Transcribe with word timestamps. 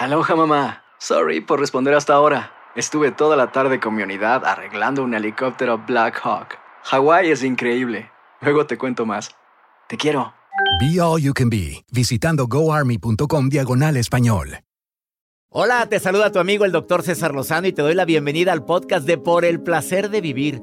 Aloha 0.00 0.34
mamá. 0.34 0.82
Sorry 0.98 1.42
por 1.42 1.60
responder 1.60 1.92
hasta 1.92 2.14
ahora. 2.14 2.52
Estuve 2.74 3.12
toda 3.12 3.36
la 3.36 3.52
tarde 3.52 3.80
con 3.80 3.94
mi 3.94 4.02
unidad 4.02 4.46
arreglando 4.46 5.04
un 5.04 5.12
helicóptero 5.12 5.76
Black 5.76 6.18
Hawk. 6.24 6.56
Hawái 6.84 7.30
es 7.30 7.44
increíble. 7.44 8.10
Luego 8.40 8.64
te 8.64 8.78
cuento 8.78 9.04
más. 9.04 9.28
Te 9.90 9.98
quiero. 9.98 10.32
Be 10.80 10.98
All 11.02 11.20
You 11.20 11.34
Can 11.34 11.50
Be, 11.50 11.84
visitando 11.92 12.46
goarmy.com 12.46 13.50
diagonal 13.50 13.98
español. 13.98 14.60
Hola, 15.50 15.86
te 15.86 16.00
saluda 16.00 16.32
tu 16.32 16.38
amigo 16.38 16.64
el 16.64 16.72
doctor 16.72 17.02
César 17.02 17.34
Lozano 17.34 17.66
y 17.66 17.74
te 17.74 17.82
doy 17.82 17.94
la 17.94 18.06
bienvenida 18.06 18.52
al 18.52 18.64
podcast 18.64 19.06
de 19.06 19.18
Por 19.18 19.44
el 19.44 19.60
Placer 19.60 20.08
de 20.08 20.22
Vivir, 20.22 20.62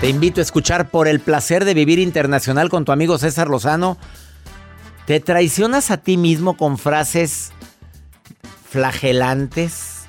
Te 0.00 0.08
invito 0.08 0.40
a 0.40 0.42
escuchar 0.42 0.90
por 0.90 1.08
el 1.08 1.18
placer 1.18 1.64
de 1.64 1.74
vivir 1.74 1.98
internacional 1.98 2.68
con 2.68 2.84
tu 2.84 2.92
amigo 2.92 3.18
César 3.18 3.48
Lozano. 3.48 3.98
¿Te 5.06 5.18
traicionas 5.18 5.90
a 5.90 5.96
ti 5.96 6.16
mismo 6.16 6.56
con 6.56 6.78
frases 6.78 7.50
flagelantes? 8.70 10.06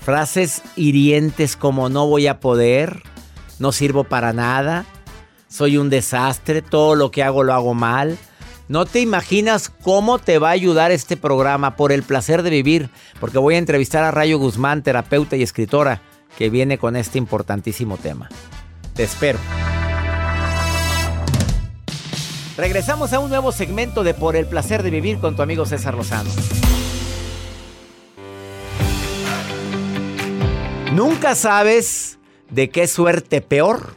Frases 0.00 0.62
hirientes 0.74 1.56
como 1.56 1.88
no 1.88 2.08
voy 2.08 2.26
a 2.26 2.40
poder, 2.40 3.04
no 3.60 3.70
sirvo 3.70 4.02
para 4.02 4.32
nada, 4.32 4.86
soy 5.46 5.76
un 5.76 5.88
desastre, 5.88 6.60
todo 6.60 6.96
lo 6.96 7.12
que 7.12 7.22
hago 7.22 7.44
lo 7.44 7.54
hago 7.54 7.74
mal. 7.74 8.18
No 8.66 8.86
te 8.86 8.98
imaginas 8.98 9.68
cómo 9.68 10.18
te 10.18 10.38
va 10.38 10.48
a 10.48 10.52
ayudar 10.52 10.90
este 10.90 11.16
programa 11.16 11.76
por 11.76 11.92
el 11.92 12.02
placer 12.02 12.42
de 12.42 12.50
vivir, 12.50 12.90
porque 13.20 13.38
voy 13.38 13.54
a 13.54 13.58
entrevistar 13.58 14.02
a 14.02 14.10
Rayo 14.10 14.38
Guzmán, 14.38 14.82
terapeuta 14.82 15.36
y 15.36 15.44
escritora, 15.44 16.02
que 16.36 16.50
viene 16.50 16.76
con 16.76 16.96
este 16.96 17.18
importantísimo 17.18 17.98
tema. 17.98 18.28
Te 18.94 19.04
espero. 19.04 19.38
Regresamos 22.56 23.14
a 23.14 23.20
un 23.20 23.30
nuevo 23.30 23.50
segmento 23.50 24.04
de 24.04 24.12
Por 24.12 24.36
el 24.36 24.46
placer 24.46 24.82
de 24.82 24.90
vivir 24.90 25.18
con 25.18 25.34
tu 25.34 25.42
amigo 25.42 25.64
César 25.64 25.94
Lozano. 25.94 26.30
Nunca 30.92 31.34
sabes 31.34 32.18
de 32.50 32.68
qué 32.68 32.86
suerte 32.86 33.40
peor 33.40 33.94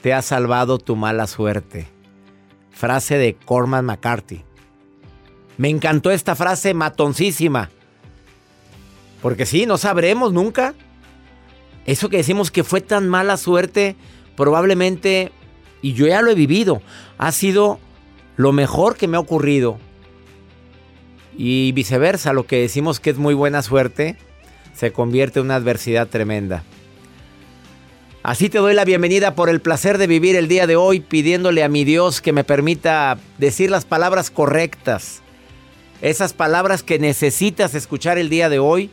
te 0.00 0.14
ha 0.14 0.22
salvado 0.22 0.78
tu 0.78 0.96
mala 0.96 1.26
suerte. 1.26 1.86
Frase 2.70 3.18
de 3.18 3.34
Corman 3.34 3.84
McCarthy. 3.84 4.42
Me 5.58 5.68
encantó 5.68 6.10
esta 6.10 6.34
frase 6.34 6.72
matoncísima. 6.72 7.68
Porque 9.20 9.44
sí, 9.44 9.66
no 9.66 9.76
sabremos 9.76 10.32
nunca 10.32 10.74
eso 11.88 12.10
que 12.10 12.18
decimos 12.18 12.50
que 12.50 12.64
fue 12.64 12.82
tan 12.82 13.08
mala 13.08 13.38
suerte, 13.38 13.96
probablemente, 14.36 15.32
y 15.80 15.94
yo 15.94 16.06
ya 16.06 16.20
lo 16.20 16.30
he 16.30 16.34
vivido, 16.34 16.82
ha 17.16 17.32
sido 17.32 17.80
lo 18.36 18.52
mejor 18.52 18.98
que 18.98 19.08
me 19.08 19.16
ha 19.16 19.20
ocurrido. 19.20 19.78
Y 21.38 21.72
viceversa, 21.72 22.34
lo 22.34 22.46
que 22.46 22.60
decimos 22.60 23.00
que 23.00 23.08
es 23.08 23.16
muy 23.16 23.32
buena 23.32 23.62
suerte, 23.62 24.18
se 24.74 24.92
convierte 24.92 25.38
en 25.38 25.46
una 25.46 25.54
adversidad 25.54 26.08
tremenda. 26.08 26.62
Así 28.22 28.50
te 28.50 28.58
doy 28.58 28.74
la 28.74 28.84
bienvenida 28.84 29.34
por 29.34 29.48
el 29.48 29.62
placer 29.62 29.96
de 29.96 30.08
vivir 30.08 30.36
el 30.36 30.46
día 30.46 30.66
de 30.66 30.76
hoy, 30.76 31.00
pidiéndole 31.00 31.64
a 31.64 31.70
mi 31.70 31.84
Dios 31.84 32.20
que 32.20 32.34
me 32.34 32.44
permita 32.44 33.16
decir 33.38 33.70
las 33.70 33.86
palabras 33.86 34.30
correctas. 34.30 35.22
Esas 36.02 36.34
palabras 36.34 36.82
que 36.82 36.98
necesitas 36.98 37.74
escuchar 37.74 38.18
el 38.18 38.28
día 38.28 38.50
de 38.50 38.58
hoy 38.58 38.90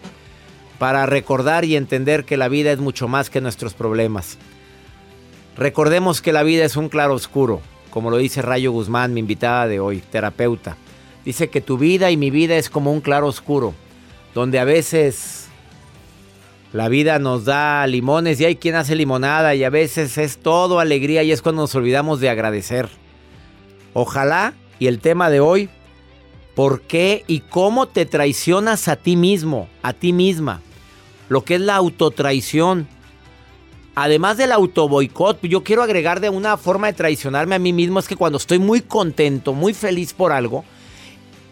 para 0.79 1.05
recordar 1.05 1.65
y 1.65 1.75
entender 1.75 2.25
que 2.25 2.37
la 2.37 2.47
vida 2.47 2.71
es 2.71 2.79
mucho 2.79 3.07
más 3.07 3.29
que 3.29 3.41
nuestros 3.41 3.73
problemas. 3.73 4.37
Recordemos 5.57 6.21
que 6.21 6.33
la 6.33 6.43
vida 6.43 6.65
es 6.65 6.75
un 6.75 6.89
claro 6.89 7.13
oscuro, 7.13 7.61
como 7.89 8.09
lo 8.09 8.17
dice 8.17 8.41
Rayo 8.41 8.71
Guzmán, 8.71 9.13
mi 9.13 9.21
invitada 9.21 9.67
de 9.67 9.79
hoy, 9.79 10.03
terapeuta. 10.11 10.77
Dice 11.23 11.49
que 11.49 11.61
tu 11.61 11.77
vida 11.77 12.11
y 12.11 12.17
mi 12.17 12.29
vida 12.29 12.57
es 12.57 12.69
como 12.69 12.91
un 12.91 13.01
claro 13.01 13.27
oscuro, 13.27 13.73
donde 14.33 14.59
a 14.59 14.65
veces 14.65 15.47
la 16.73 16.89
vida 16.89 17.19
nos 17.19 17.45
da 17.45 17.87
limones 17.87 18.41
y 18.41 18.45
hay 18.45 18.57
quien 18.57 18.75
hace 18.75 18.95
limonada 18.95 19.55
y 19.55 19.63
a 19.63 19.69
veces 19.69 20.17
es 20.17 20.37
todo 20.37 20.79
alegría 20.79 21.23
y 21.23 21.31
es 21.31 21.41
cuando 21.41 21.61
nos 21.61 21.73
olvidamos 21.73 22.19
de 22.19 22.29
agradecer. 22.29 22.89
Ojalá 23.93 24.53
y 24.77 24.87
el 24.87 24.99
tema 24.99 25.29
de 25.29 25.39
hoy 25.39 25.69
¿Por 26.55 26.81
qué 26.81 27.25
y 27.27 27.41
cómo 27.41 27.87
te 27.87 28.05
traicionas 28.05 28.87
a 28.87 28.95
ti 28.95 29.17
mismo, 29.17 29.67
a 29.83 29.91
ti 29.91 30.13
misma? 30.13 30.61
Lo 31.27 31.43
que 31.43 31.55
es 31.55 31.61
la 31.61 31.75
autotraición. 31.75 32.87
Además 33.93 34.37
del 34.37 34.53
autoboicot, 34.53 35.41
yo 35.43 35.63
quiero 35.63 35.83
agregar 35.83 36.21
de 36.21 36.29
una 36.29 36.55
forma 36.57 36.87
de 36.87 36.93
traicionarme 36.93 37.55
a 37.55 37.59
mí 37.59 37.73
mismo 37.73 37.99
es 37.99 38.07
que 38.07 38.15
cuando 38.15 38.37
estoy 38.37 38.59
muy 38.59 38.81
contento, 38.81 39.53
muy 39.53 39.73
feliz 39.73 40.13
por 40.13 40.31
algo, 40.31 40.63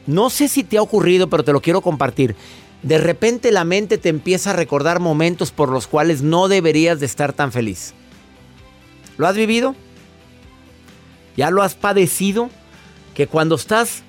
no 0.08 0.30
sé 0.30 0.48
si 0.48 0.64
te 0.64 0.78
ha 0.78 0.82
ocurrido, 0.82 1.30
pero 1.30 1.44
te 1.44 1.54
lo 1.54 1.62
quiero 1.62 1.82
compartir. 1.82 2.36
De 2.82 2.98
repente 2.98 3.52
la 3.52 3.64
mente 3.64 3.98
te 3.98 4.10
empieza 4.10 4.50
a 4.50 4.54
recordar 4.54 5.00
momentos 5.00 5.52
por 5.52 5.70
los 5.70 5.88
cuales 5.88 6.22
no 6.22 6.50
deberías 6.50 7.00
de 7.00 7.06
estar 7.06 7.32
tan 7.32 7.52
feliz. 7.52 7.94
¿Lo 9.18 9.28
has 9.28 9.36
vivido? 9.36 9.76
¿Ya 11.38 11.50
lo 11.50 11.62
has 11.62 11.76
padecido? 11.76 12.50
Que 13.16 13.28
cuando 13.28 13.56
estás 13.56 14.04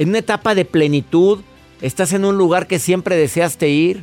en 0.00 0.08
una 0.08 0.20
etapa 0.20 0.54
de 0.54 0.64
plenitud, 0.64 1.40
estás 1.82 2.14
en 2.14 2.24
un 2.24 2.38
lugar 2.38 2.66
que 2.66 2.78
siempre 2.78 3.16
deseaste 3.16 3.68
ir. 3.68 4.02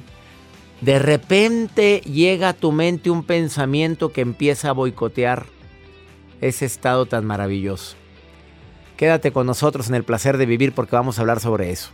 De 0.80 1.00
repente 1.00 2.02
llega 2.02 2.50
a 2.50 2.53
tu 2.53 2.72
mente 2.72 3.09
un 3.09 3.24
pensamiento 3.24 4.13
que 4.13 4.22
empieza 4.22 4.69
a 4.69 4.74
boicotear 4.74 5.47
ese 6.40 6.66
estado 6.66 7.07
tan 7.07 7.25
maravilloso. 7.25 7.96
Quédate 8.96 9.31
con 9.31 9.47
nosotros 9.47 9.90
en 9.90 9.96
el 9.96 10.03
placer 10.03 10.38
de 10.38 10.46
vivir 10.46 10.72
porque 10.72 10.96
vamos 10.96 11.18
a 11.18 11.22
hablar 11.22 11.40
sobre 11.40 11.72
eso. 11.72 11.90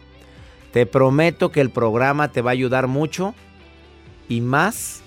Te 0.73 0.85
prometo 0.85 1.49
que 1.49 1.61
el 1.61 1.69
programa 1.69 2.29
te 2.29 2.41
va 2.41 2.51
a 2.51 2.59
ayudar 2.59 2.87
mucho 2.87 3.33
y 4.27 4.41
más 4.41 5.01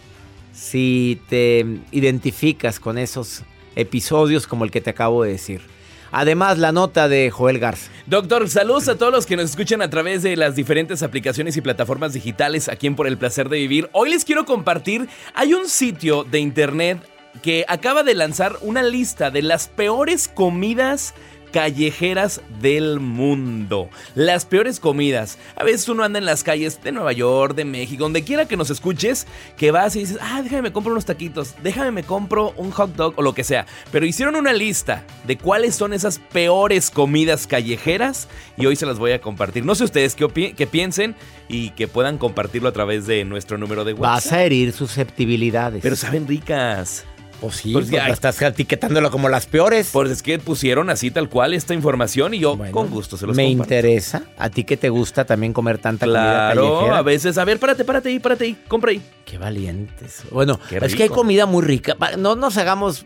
si 0.54 1.20
te 1.28 1.66
identificas 1.92 2.80
con 2.80 2.96
esos 2.96 3.42
episodios 3.74 4.46
como 4.46 4.64
el 4.64 4.70
que 4.70 4.80
te 4.80 4.88
acabo 4.88 5.22
de 5.22 5.32
decir. 5.32 5.75
Además, 6.12 6.58
la 6.58 6.72
nota 6.72 7.08
de 7.08 7.30
Joel 7.30 7.58
Garza. 7.58 7.90
Doctor, 8.06 8.48
saludos 8.48 8.88
a 8.88 8.96
todos 8.96 9.12
los 9.12 9.26
que 9.26 9.36
nos 9.36 9.50
escuchan 9.50 9.82
a 9.82 9.90
través 9.90 10.22
de 10.22 10.36
las 10.36 10.54
diferentes 10.54 11.02
aplicaciones 11.02 11.56
y 11.56 11.60
plataformas 11.60 12.12
digitales 12.12 12.68
aquí 12.68 12.86
en 12.86 12.96
Por 12.96 13.06
el 13.06 13.18
Placer 13.18 13.48
de 13.48 13.58
Vivir. 13.58 13.88
Hoy 13.92 14.10
les 14.10 14.24
quiero 14.24 14.44
compartir, 14.44 15.08
hay 15.34 15.54
un 15.54 15.68
sitio 15.68 16.24
de 16.24 16.38
internet 16.38 17.00
que 17.42 17.64
acaba 17.68 18.02
de 18.02 18.14
lanzar 18.14 18.56
una 18.62 18.82
lista 18.82 19.30
de 19.30 19.42
las 19.42 19.68
peores 19.68 20.28
comidas 20.28 21.14
callejeras 21.56 22.42
del 22.60 23.00
mundo. 23.00 23.88
Las 24.14 24.44
peores 24.44 24.78
comidas. 24.78 25.38
A 25.56 25.64
veces 25.64 25.88
uno 25.88 26.04
anda 26.04 26.18
en 26.18 26.26
las 26.26 26.44
calles 26.44 26.82
de 26.82 26.92
Nueva 26.92 27.14
York, 27.14 27.54
de 27.54 27.64
México, 27.64 28.02
donde 28.02 28.24
quiera 28.24 28.46
que 28.46 28.58
nos 28.58 28.68
escuches, 28.68 29.26
que 29.56 29.70
vas 29.70 29.96
y 29.96 30.00
dices, 30.00 30.18
ah, 30.20 30.42
déjame 30.42 30.60
me 30.60 30.72
compro 30.74 30.92
unos 30.92 31.06
taquitos, 31.06 31.54
déjame 31.62 31.92
me 31.92 32.02
compro 32.02 32.52
un 32.58 32.72
hot 32.72 32.94
dog 32.94 33.14
o 33.16 33.22
lo 33.22 33.32
que 33.32 33.42
sea. 33.42 33.64
Pero 33.90 34.04
hicieron 34.04 34.36
una 34.36 34.52
lista 34.52 35.06
de 35.26 35.38
cuáles 35.38 35.74
son 35.74 35.94
esas 35.94 36.18
peores 36.18 36.90
comidas 36.90 37.46
callejeras 37.46 38.28
y 38.58 38.66
hoy 38.66 38.76
se 38.76 38.84
las 38.84 38.98
voy 38.98 39.12
a 39.12 39.22
compartir. 39.22 39.64
No 39.64 39.74
sé 39.74 39.84
ustedes 39.84 40.14
qué, 40.14 40.52
qué 40.54 40.66
piensen 40.66 41.16
y 41.48 41.70
que 41.70 41.88
puedan 41.88 42.18
compartirlo 42.18 42.68
a 42.68 42.72
través 42.72 43.06
de 43.06 43.24
nuestro 43.24 43.56
número 43.56 43.84
de 43.84 43.94
WhatsApp. 43.94 44.24
Vas 44.24 44.32
a 44.34 44.42
herir 44.44 44.74
susceptibilidades. 44.74 45.80
Pero 45.80 45.96
saben 45.96 46.28
ricas. 46.28 47.06
Pues 47.40 47.56
sí, 47.56 47.72
Pues 47.72 47.90
pues 47.90 48.02
estás 48.08 48.40
etiquetándolo 48.40 49.10
como 49.10 49.28
las 49.28 49.46
peores. 49.46 49.90
Pues 49.92 50.10
es 50.10 50.22
que 50.22 50.38
pusieron 50.38 50.88
así 50.90 51.10
tal 51.10 51.28
cual 51.28 51.52
esta 51.54 51.74
información 51.74 52.32
y 52.34 52.38
yo 52.38 52.56
Bueno, 52.56 52.72
con 52.72 52.88
gusto 52.88 53.16
se 53.16 53.26
los 53.26 53.36
Me 53.36 53.44
comparto. 53.48 53.74
interesa. 53.74 54.22
¿A 54.38 54.48
ti 54.48 54.64
que 54.64 54.76
te 54.76 54.88
gusta 54.88 55.24
también 55.26 55.52
comer 55.52 55.78
tanta 55.78 56.06
comida 56.06 56.22
Claro, 56.52 56.62
callejera? 56.74 56.98
a 56.98 57.02
veces, 57.02 57.36
a 57.38 57.44
ver, 57.44 57.58
párate, 57.58 57.84
párate 57.84 58.08
ahí, 58.08 58.18
párate 58.18 58.44
ahí, 58.44 58.58
compra 58.68 58.90
ahí. 58.92 59.02
Qué 59.24 59.36
valientes. 59.38 60.22
Bueno, 60.30 60.58
Qué 60.68 60.78
es 60.80 60.94
que 60.94 61.02
hay 61.04 61.08
comida 61.10 61.44
muy 61.46 61.62
rica. 61.64 61.94
No 62.16 62.36
nos 62.36 62.56
hagamos, 62.56 63.04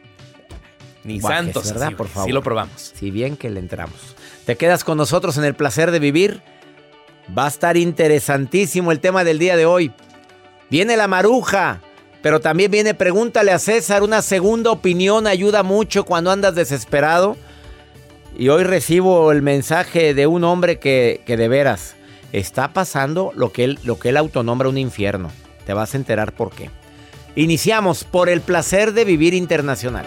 Ni 1.03 1.19
Guajes, 1.19 1.39
santos, 1.39 1.69
¿verdad? 1.73 1.89
así, 1.89 1.95
Por 1.97 2.09
favor. 2.09 2.29
Sí 2.29 2.33
lo 2.33 2.43
probamos. 2.43 2.93
si 2.95 3.11
bien 3.11 3.37
que 3.37 3.51
le 3.51 3.59
entramos. 3.61 3.97
Te 4.47 4.57
quedas 4.57 4.85
con 4.85 4.97
nosotros 4.97 5.37
en 5.39 5.45
el 5.45 5.55
placer 5.55 5.91
de 5.91 5.99
vivir. 5.99 6.41
Va 7.37 7.45
a 7.47 7.49
estar 7.49 7.77
interesantísimo 7.77 8.93
el 8.93 9.01
tema 9.01 9.25
del 9.25 9.39
día 9.39 9.57
de 9.57 9.65
hoy. 9.67 9.93
Viene 10.71 10.97
la 10.97 11.09
maruja, 11.09 11.81
pero 12.23 12.41
también 12.41 12.71
viene 12.71 12.95
pregúntale 12.95 13.53
a 13.53 13.59
César. 13.59 14.03
Una 14.03 14.23
segunda 14.23 14.71
opinión 14.71 15.27
ayuda 15.27 15.63
mucho 15.63 16.05
cuando 16.05 16.31
andas 16.31 16.55
desesperado. 16.55 17.37
Y 18.39 18.49
hoy 18.49 18.65
recibo 18.65 19.33
el 19.33 19.43
mensaje 19.43 20.15
de 20.15 20.27
un 20.27 20.45
hombre 20.45 20.79
que, 20.79 21.23
que 21.27 21.37
de 21.37 21.49
veras 21.49 21.97
está 22.33 22.73
pasando 22.73 23.33
lo 23.35 23.53
que, 23.53 23.65
él, 23.65 23.79
lo 23.85 23.99
que 23.99 24.11
él 24.11 24.17
autonombra 24.17 24.69
un 24.69 24.79
infierno. 24.79 25.31
Te 25.67 25.75
vas 25.75 25.95
a 25.95 25.97
enterar 25.97 26.33
por 26.33 26.51
qué. 26.51 26.71
Iniciamos 27.37 28.05
por 28.05 28.29
el 28.29 28.41
placer 28.41 28.93
de 28.93 29.05
vivir 29.05 29.35
internacional. 29.35 30.07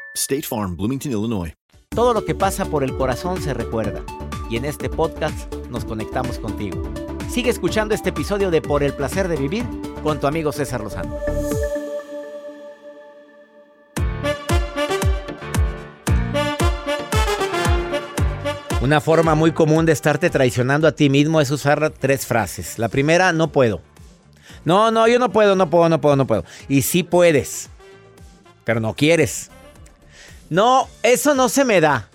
State 0.15 0.43
Farm, 0.43 0.75
Bloomington, 0.75 1.11
Illinois. 1.11 1.53
Todo 1.89 2.13
lo 2.13 2.25
que 2.25 2.35
pasa 2.35 2.65
por 2.65 2.83
el 2.83 2.95
corazón 2.97 3.41
se 3.41 3.53
recuerda. 3.53 4.03
Y 4.49 4.57
en 4.57 4.65
este 4.65 4.89
podcast 4.89 5.53
nos 5.69 5.85
conectamos 5.85 6.37
contigo. 6.37 6.83
Sigue 7.29 7.49
escuchando 7.49 7.95
este 7.95 8.09
episodio 8.09 8.51
de 8.51 8.61
Por 8.61 8.83
el 8.83 8.93
placer 8.93 9.27
de 9.29 9.37
vivir 9.37 9.65
con 10.03 10.19
tu 10.19 10.27
amigo 10.27 10.51
César 10.51 10.81
Lozano. 10.81 11.17
Una 18.81 18.99
forma 18.99 19.35
muy 19.35 19.51
común 19.51 19.85
de 19.85 19.93
estarte 19.93 20.29
traicionando 20.29 20.87
a 20.87 20.91
ti 20.91 21.09
mismo 21.09 21.39
es 21.39 21.51
usar 21.51 21.91
tres 21.91 22.25
frases. 22.25 22.79
La 22.79 22.89
primera, 22.89 23.31
no 23.31 23.51
puedo. 23.51 23.79
No, 24.65 24.91
no, 24.91 25.07
yo 25.07 25.19
no 25.19 25.31
puedo, 25.31 25.55
no 25.55 25.69
puedo, 25.69 25.87
no 25.87 26.01
puedo, 26.01 26.15
no 26.17 26.27
puedo. 26.27 26.43
Y 26.67 26.81
sí 26.81 27.03
puedes, 27.03 27.69
pero 28.65 28.81
no 28.81 28.93
quieres. 28.93 29.49
No, 30.51 30.89
eso 31.01 31.33
no 31.33 31.47
se 31.47 31.63
me 31.63 31.79
da. 31.79 32.09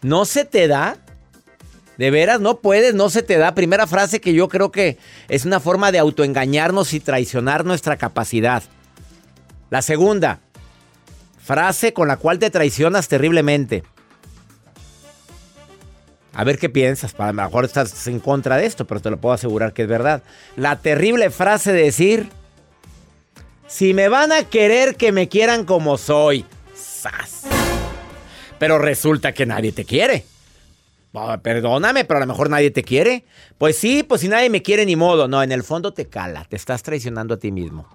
¿No 0.00 0.24
se 0.24 0.44
te 0.44 0.66
da? 0.66 0.96
De 1.96 2.10
veras, 2.10 2.40
no 2.40 2.58
puedes, 2.58 2.92
no 2.92 3.08
se 3.08 3.22
te 3.22 3.38
da. 3.38 3.54
Primera 3.54 3.86
frase 3.86 4.20
que 4.20 4.34
yo 4.34 4.48
creo 4.48 4.72
que 4.72 4.98
es 5.28 5.44
una 5.44 5.60
forma 5.60 5.92
de 5.92 6.00
autoengañarnos 6.00 6.92
y 6.92 6.98
traicionar 6.98 7.64
nuestra 7.64 7.96
capacidad. 7.96 8.64
La 9.70 9.80
segunda, 9.80 10.40
frase 11.38 11.92
con 11.92 12.08
la 12.08 12.16
cual 12.16 12.40
te 12.40 12.50
traicionas 12.50 13.06
terriblemente. 13.06 13.84
A 16.34 16.42
ver 16.42 16.58
qué 16.58 16.68
piensas. 16.68 17.14
A 17.16 17.28
lo 17.28 17.32
mejor 17.32 17.64
estás 17.64 18.08
en 18.08 18.18
contra 18.18 18.56
de 18.56 18.66
esto, 18.66 18.88
pero 18.88 19.00
te 19.00 19.08
lo 19.08 19.20
puedo 19.20 19.34
asegurar 19.34 19.72
que 19.72 19.82
es 19.82 19.88
verdad. 19.88 20.24
La 20.56 20.80
terrible 20.80 21.30
frase 21.30 21.72
de 21.72 21.84
decir, 21.84 22.28
si 23.68 23.94
me 23.94 24.08
van 24.08 24.32
a 24.32 24.42
querer, 24.42 24.96
que 24.96 25.12
me 25.12 25.28
quieran 25.28 25.64
como 25.64 25.96
soy. 25.96 26.44
¡Sas! 26.74 27.41
Pero 28.62 28.78
resulta 28.78 29.32
que 29.32 29.44
nadie 29.44 29.72
te 29.72 29.84
quiere. 29.84 30.24
Ah, 31.14 31.40
Perdóname, 31.42 32.04
pero 32.04 32.18
a 32.18 32.20
lo 32.20 32.28
mejor 32.28 32.48
nadie 32.48 32.70
te 32.70 32.84
quiere. 32.84 33.24
Pues 33.58 33.76
sí, 33.76 34.04
pues 34.04 34.20
si 34.20 34.28
nadie 34.28 34.50
me 34.50 34.62
quiere 34.62 34.86
ni 34.86 34.94
modo. 34.94 35.26
No, 35.26 35.42
en 35.42 35.50
el 35.50 35.64
fondo 35.64 35.92
te 35.92 36.06
cala, 36.06 36.44
te 36.44 36.54
estás 36.54 36.84
traicionando 36.84 37.34
a 37.34 37.38
ti 37.38 37.50
mismo. 37.50 37.88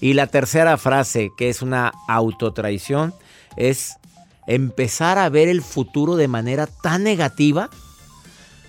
Y 0.00 0.14
la 0.14 0.28
tercera 0.28 0.78
frase, 0.78 1.32
que 1.36 1.48
es 1.48 1.62
una 1.62 1.90
autotraición, 2.06 3.12
es 3.56 3.96
empezar 4.46 5.18
a 5.18 5.28
ver 5.28 5.48
el 5.48 5.62
futuro 5.62 6.14
de 6.14 6.28
manera 6.28 6.68
tan 6.68 7.02
negativa, 7.02 7.68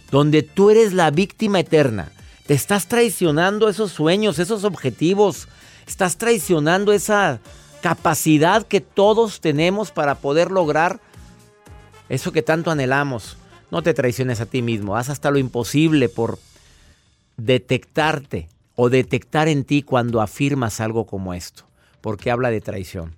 donde 0.10 0.42
tú 0.42 0.72
eres 0.72 0.94
la 0.94 1.12
víctima 1.12 1.60
eterna. 1.60 2.12
Te 2.48 2.56
estás 2.56 2.88
traicionando 2.88 3.70
esos 3.70 3.92
sueños, 3.92 4.40
esos 4.40 4.64
objetivos. 4.64 5.48
Estás 5.86 6.18
traicionando 6.18 6.92
esa 6.92 7.40
capacidad 7.84 8.66
que 8.66 8.80
todos 8.80 9.42
tenemos 9.42 9.92
para 9.92 10.16
poder 10.16 10.52
lograr 10.52 11.02
eso 12.08 12.32
que 12.32 12.42
tanto 12.42 12.72
anhelamos. 12.72 13.36
No 13.72 13.84
te 13.84 13.94
traiciones 13.94 14.40
a 14.40 14.46
ti 14.46 14.62
mismo, 14.62 14.96
haz 14.96 15.10
hasta 15.10 15.30
lo 15.32 15.38
imposible 15.38 16.08
por 16.08 16.40
detectarte 17.36 18.48
o 18.78 18.90
detectar 18.90 19.50
en 19.50 19.66
ti 19.66 19.84
cuando 19.84 20.22
afirmas 20.22 20.80
algo 20.80 21.06
como 21.06 21.34
esto, 21.34 21.66
porque 22.00 22.32
habla 22.32 22.52
de 22.52 22.62
traición. 22.62 23.18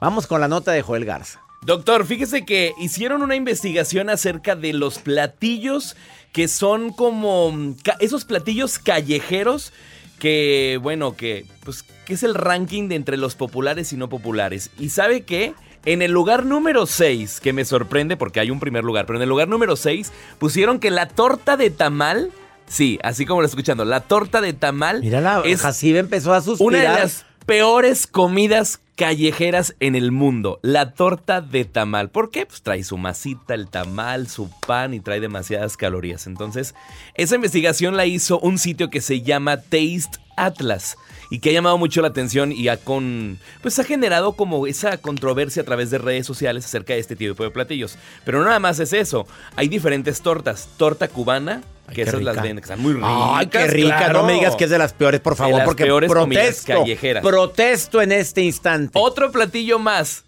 Vamos 0.00 0.28
con 0.28 0.40
la 0.40 0.46
nota 0.46 0.70
de 0.70 0.82
Joel 0.82 1.04
Garza. 1.04 1.40
Doctor, 1.62 2.06
fíjese 2.06 2.44
que 2.44 2.74
hicieron 2.78 3.22
una 3.22 3.34
investigación 3.34 4.08
acerca 4.08 4.54
de 4.54 4.72
los 4.72 5.00
platillos 5.00 5.96
que 6.32 6.46
son 6.46 6.92
como 6.92 7.50
mm, 7.50 7.74
esos 7.98 8.24
platillos 8.24 8.78
callejeros 8.78 9.72
que, 10.18 10.78
bueno, 10.82 11.16
que, 11.16 11.46
pues, 11.64 11.84
que 12.04 12.14
es 12.14 12.22
el 12.22 12.34
ranking 12.34 12.88
de 12.88 12.94
entre 12.94 13.16
los 13.16 13.34
populares 13.34 13.92
y 13.92 13.96
no 13.96 14.08
populares. 14.08 14.70
¿Y 14.78 14.90
sabe 14.90 15.22
qué? 15.22 15.54
En 15.84 16.02
el 16.02 16.10
lugar 16.10 16.44
número 16.44 16.86
6, 16.86 17.40
que 17.40 17.52
me 17.52 17.64
sorprende 17.64 18.16
porque 18.16 18.40
hay 18.40 18.50
un 18.50 18.60
primer 18.60 18.84
lugar, 18.84 19.06
pero 19.06 19.18
en 19.18 19.22
el 19.22 19.28
lugar 19.28 19.48
número 19.48 19.76
6 19.76 20.12
pusieron 20.38 20.80
que 20.80 20.90
la 20.90 21.08
torta 21.08 21.56
de 21.56 21.70
tamal, 21.70 22.32
sí, 22.66 22.98
así 23.02 23.24
como 23.26 23.40
lo 23.40 23.46
escuchando, 23.46 23.84
la 23.84 24.00
torta 24.00 24.40
de 24.40 24.52
tamal 24.52 25.00
Mira, 25.00 25.20
la 25.20 25.40
es 25.44 25.60
Jacibe 25.60 26.00
empezó 26.00 26.34
a 26.34 26.42
suspirar. 26.42 26.68
una 26.68 26.78
de 26.78 27.00
las 27.00 27.24
peores 27.46 28.06
comidas 28.06 28.80
callejeras 28.98 29.76
en 29.78 29.94
el 29.94 30.10
mundo, 30.10 30.58
la 30.60 30.90
torta 30.92 31.40
de 31.40 31.64
tamal. 31.64 32.10
¿Por 32.10 32.32
qué? 32.32 32.44
Pues 32.46 32.62
trae 32.62 32.82
su 32.82 32.98
masita, 32.98 33.54
el 33.54 33.68
tamal, 33.68 34.26
su 34.26 34.50
pan 34.66 34.92
y 34.92 34.98
trae 34.98 35.20
demasiadas 35.20 35.76
calorías. 35.76 36.26
Entonces, 36.26 36.74
esa 37.14 37.36
investigación 37.36 37.96
la 37.96 38.06
hizo 38.06 38.40
un 38.40 38.58
sitio 38.58 38.90
que 38.90 39.00
se 39.00 39.22
llama 39.22 39.58
Taste 39.58 40.18
Atlas 40.36 40.96
y 41.30 41.38
que 41.38 41.50
ha 41.50 41.52
llamado 41.52 41.78
mucho 41.78 42.02
la 42.02 42.08
atención 42.08 42.50
y 42.50 42.66
ha 42.68 42.76
con 42.76 43.38
pues 43.62 43.78
ha 43.78 43.84
generado 43.84 44.32
como 44.32 44.66
esa 44.66 44.96
controversia 44.96 45.62
a 45.62 45.64
través 45.64 45.90
de 45.90 45.98
redes 45.98 46.26
sociales 46.26 46.64
acerca 46.64 46.94
de 46.94 46.98
este 46.98 47.14
tipo 47.14 47.44
de 47.44 47.50
platillos. 47.50 47.98
Pero 48.24 48.40
no 48.40 48.46
nada 48.46 48.58
más 48.58 48.80
es 48.80 48.92
eso, 48.92 49.28
hay 49.54 49.68
diferentes 49.68 50.22
tortas, 50.22 50.70
torta 50.76 51.06
cubana, 51.06 51.62
que 51.94 52.02
esas 52.02 52.22
las 52.22 52.36
venden, 52.36 52.56
que 52.56 52.62
están 52.62 52.82
muy 52.82 52.92
ricas. 52.92 53.10
Ay, 53.10 53.46
qué 53.46 53.66
rica. 53.66 53.96
claro. 53.96 54.20
No 54.20 54.26
me 54.26 54.34
digas 54.34 54.56
que 54.56 54.64
es 54.64 54.70
de 54.70 54.76
las 54.76 54.92
peores, 54.92 55.20
por 55.20 55.32
De 55.32 55.38
favor, 55.38 55.56
las 55.56 55.64
porque 55.66 55.84
peores 55.84 56.10
protesto. 56.10 56.74
callejeras. 56.74 57.22
Protesto 57.24 58.02
en 58.02 58.12
este 58.12 58.42
instante. 58.42 58.87
Otro 58.94 59.30
platillo 59.32 59.78
más. 59.78 60.24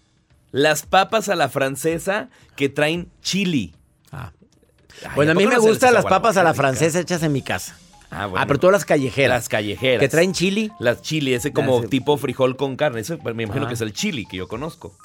Las 0.51 0.85
papas 0.85 1.29
a 1.29 1.35
la 1.35 1.49
francesa 1.49 2.29
que 2.55 2.67
traen 2.69 3.09
chili. 3.21 3.73
Ah. 4.11 4.31
Ay, 5.03 5.11
Bueno, 5.15 5.31
a 5.31 5.35
mí 5.35 5.47
me 5.47 5.57
gustan 5.57 5.93
las 5.93 6.05
papas 6.05 6.37
a 6.37 6.43
la 6.43 6.53
francesa 6.53 6.99
hechas 6.99 7.23
en 7.23 7.31
mi 7.31 7.41
casa. 7.41 7.77
Ah, 8.13 8.25
bueno. 8.25 8.43
Ah, 8.43 8.45
pero 8.45 8.59
todas 8.59 8.73
las 8.73 8.83
callejeras. 8.85 9.29
Las 9.43 9.47
callejeras. 9.49 10.01
Que 10.01 10.09
traen 10.09 10.33
chili. 10.33 10.69
Las 10.79 11.01
chili, 11.01 11.33
ese 11.33 11.53
como 11.53 11.79
Las- 11.79 11.89
tipo 11.89 12.17
frijol 12.17 12.57
con 12.57 12.75
carne. 12.75 12.99
Ese 12.99 13.17
me 13.33 13.43
imagino 13.43 13.65
Ah. 13.65 13.67
que 13.69 13.75
es 13.75 13.81
el 13.81 13.93
chili 13.93 14.25
que 14.25 14.35
yo 14.37 14.49
conozco. 14.49 14.97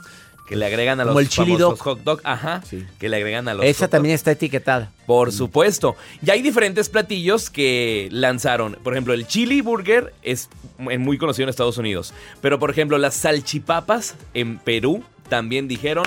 Que 0.47 0.57
le 0.57 0.67
agregan 0.67 1.01
a 1.01 1.05
Como 1.05 1.15
los 1.15 1.23
el 1.25 1.29
chili 1.29 1.57
dog. 1.57 1.79
hot 1.79 2.03
dog. 2.05 2.21
Ajá, 2.25 2.63
que 2.99 3.09
le 3.09 3.17
agregan 3.17 3.49
a 3.49 3.55
los 3.55 3.65
Esa 3.65 3.85
hot 3.87 3.91
también 3.91 4.13
dog. 4.13 4.17
está 4.17 4.31
etiquetada. 4.33 4.91
Por 5.07 5.33
supuesto. 5.33 5.97
Y 6.25 6.31
hay 6.31 6.43
diferentes 6.43 6.89
platillos 6.89 7.51
que 7.51 8.09
lanzaron. 8.13 8.77
Por 8.83 8.93
ejemplo, 8.95 9.13
el 9.15 9.27
chili 9.27 9.61
burger 9.61 10.15
es 10.23 10.49
mu- 10.79 10.97
muy 10.99 11.19
conocido 11.19 11.45
en 11.45 11.51
Estados 11.51 11.79
Unidos. 11.79 12.15
Pero, 12.41 12.59
por 12.59 12.71
ejemplo, 12.71 12.97
las 12.99 13.15
salchipapas 13.15 14.15
en 14.35 14.59
Perú 14.59 15.03
también 15.29 15.69
dijeron 15.69 16.05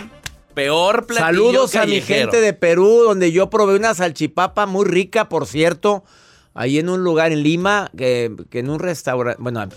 peor 0.53 1.05
platillo 1.05 1.25
Saludos 1.25 1.75
a 1.75 1.85
mi 1.85 2.01
gente 2.01 2.41
de 2.41 2.53
Perú, 2.53 3.03
donde 3.05 3.31
yo 3.31 3.49
probé 3.49 3.75
una 3.75 3.93
salchipapa 3.93 4.65
muy 4.65 4.85
rica, 4.85 5.29
por 5.29 5.45
cierto, 5.47 6.03
ahí 6.53 6.79
en 6.79 6.89
un 6.89 7.03
lugar 7.03 7.31
en 7.31 7.43
Lima, 7.43 7.89
que, 7.97 8.31
que 8.49 8.59
en 8.59 8.69
un 8.69 8.79
restaurante. 8.79 9.41
Bueno, 9.41 9.61
¿a-? 9.61 9.69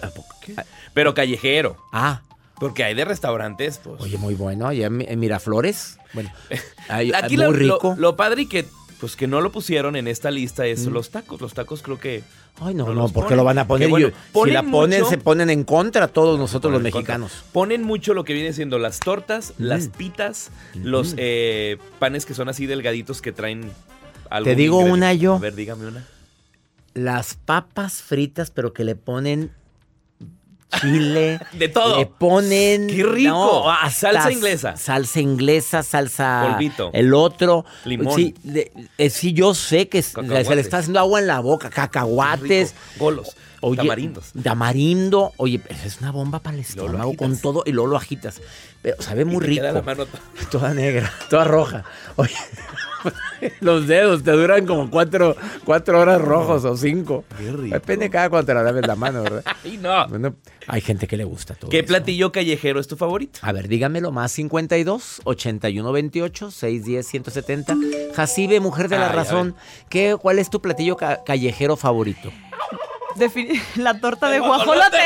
Pero 0.94 1.14
callejero. 1.14 1.76
Ah. 1.92 2.22
Porque 2.58 2.84
hay 2.84 2.94
de 2.94 3.04
restaurantes, 3.04 3.78
pues. 3.82 4.00
Oye, 4.00 4.18
muy 4.18 4.34
bueno, 4.34 4.68
allá 4.68 4.86
en, 4.86 5.18
Miraflores. 5.18 5.98
Bueno, 6.14 6.30
hay- 6.88 7.12
Aquí 7.12 7.36
muy 7.36 7.46
lo, 7.46 7.52
rico. 7.52 7.94
Lo, 7.96 8.10
lo 8.10 8.16
padre 8.16 8.42
y 8.42 8.46
que, 8.46 8.66
pues 9.00 9.16
que 9.16 9.26
no 9.26 9.40
lo 9.40 9.50
pusieron 9.50 9.96
en 9.96 10.06
esta 10.06 10.30
lista 10.30 10.66
es 10.66 10.86
los 10.86 11.10
tacos. 11.10 11.40
Los 11.40 11.54
tacos 11.54 11.82
creo 11.82 11.98
que. 11.98 12.20
Mm. 12.20 12.64
Ay, 12.64 12.74
no, 12.74 12.86
no, 12.86 12.92
los 12.94 13.12
¿por 13.12 13.24
qué 13.24 13.28
ponen. 13.30 13.36
lo 13.38 13.44
van 13.44 13.58
a 13.58 13.66
poner? 13.66 13.88
Bueno, 13.88 14.08
si 14.44 14.50
la 14.50 14.62
ponen, 14.62 15.00
mucho- 15.00 15.10
se 15.10 15.18
ponen 15.18 15.50
en 15.50 15.64
contra 15.64 16.06
todos 16.08 16.38
nosotros 16.38 16.70
los 16.72 16.82
contra. 16.82 16.98
mexicanos. 16.98 17.32
Ponen 17.52 17.82
mucho 17.82 18.14
lo 18.14 18.24
que 18.24 18.34
viene 18.34 18.52
siendo 18.52 18.78
las 18.78 19.00
tortas, 19.00 19.54
Mm. 19.58 19.64
las 19.64 19.88
pitas, 19.88 20.50
los 20.74 21.14
eh, 21.16 21.78
panes 21.98 22.26
que 22.26 22.34
son 22.34 22.48
así 22.48 22.66
delgaditos 22.66 23.22
que 23.22 23.32
traen 23.32 23.70
algo. 24.30 24.44
Te 24.44 24.54
digo 24.54 24.78
una 24.78 25.14
yo. 25.14 25.34
A 25.34 25.38
ver, 25.38 25.54
dígame 25.56 25.86
una. 25.86 26.06
Las 26.94 27.34
papas 27.34 28.02
fritas, 28.02 28.50
pero 28.50 28.72
que 28.74 28.84
le 28.84 28.94
ponen 28.94 29.50
chile. 30.80 31.38
De 31.52 31.68
todo. 31.68 31.98
Le 31.98 32.06
ponen. 32.06 32.86
¡Qué 32.88 33.02
rico! 33.02 33.30
no, 33.30 33.70
hasta 33.70 34.12
Salsa 34.12 34.32
inglesa. 34.32 34.76
Salsa 34.76 35.20
inglesa, 35.20 35.82
salsa. 35.82 36.48
Polvito. 36.52 36.90
El 36.92 37.14
otro. 37.14 37.64
Limón. 37.84 38.14
Sí, 38.16 38.34
de- 38.42 38.72
eh, 38.98 39.10
sí, 39.10 39.32
yo 39.32 39.54
sé 39.54 39.88
que 39.88 40.02
se 40.02 40.20
le 40.22 40.60
está 40.60 40.78
haciendo 40.78 40.98
agua 41.00 41.20
en 41.20 41.26
la 41.26 41.40
boca. 41.40 41.70
Cacahuates. 41.70 42.74
Golos. 42.98 43.36
Oye, 43.62 43.76
Tamarindos. 43.78 44.32
Tamarindo. 44.42 45.32
Oye, 45.38 45.60
es 45.84 46.00
una 46.00 46.10
bomba 46.10 46.40
para 46.40 46.54
el 46.56 46.60
estómago 46.62 47.16
con 47.16 47.36
todo 47.38 47.62
y 47.64 47.72
luego 47.72 47.88
lo 47.90 47.96
agitas. 47.96 48.40
Pero 48.82 49.00
sabe 49.00 49.24
muy 49.24 49.36
Y 49.36 49.40
te 49.40 49.46
rico. 49.46 49.60
queda 49.62 49.72
la 49.72 49.82
mano 49.82 50.04
to- 50.06 50.18
Toda 50.50 50.74
negra, 50.74 51.10
toda 51.30 51.44
roja. 51.44 51.84
Oye, 52.16 52.34
los 53.60 53.86
dedos 53.86 54.22
te 54.22 54.32
duran 54.32 54.66
como 54.66 54.90
cuatro, 54.90 55.36
cuatro 55.64 56.00
horas 56.00 56.20
rojos 56.20 56.64
o 56.64 56.76
cinco. 56.76 57.24
Depende 57.70 58.10
cada 58.10 58.28
cuánto 58.30 58.46
te 58.46 58.54
la 58.54 58.62
laves 58.62 58.86
la 58.86 58.96
mano, 58.96 59.22
¿verdad? 59.22 59.44
Ay, 59.64 59.76
no. 59.78 60.08
Bueno, 60.08 60.34
hay 60.66 60.80
gente 60.80 61.06
que 61.06 61.16
le 61.16 61.24
gusta 61.24 61.54
todo. 61.54 61.70
¿Qué 61.70 61.78
eso. 61.78 61.86
platillo 61.88 62.32
callejero 62.32 62.80
es 62.80 62.88
tu 62.88 62.96
favorito? 62.96 63.38
A 63.42 63.52
ver, 63.52 63.68
dígamelo 63.68 64.10
más 64.12 64.32
52 64.32 65.20
81 65.24 65.92
28 65.92 66.50
610 66.50 67.06
170. 67.06 67.76
Jacibe, 68.14 68.58
mujer 68.60 68.88
de 68.88 68.98
la 68.98 69.08
Ay, 69.10 69.16
razón, 69.16 69.54
¿qué, 69.88 70.16
¿cuál 70.20 70.38
es 70.40 70.50
tu 70.50 70.60
platillo 70.60 70.96
ca- 70.96 71.22
callejero 71.24 71.76
favorito? 71.76 72.30
La 73.76 73.98
torta 74.00 74.30
de 74.30 74.38
guajolote. 74.40 74.96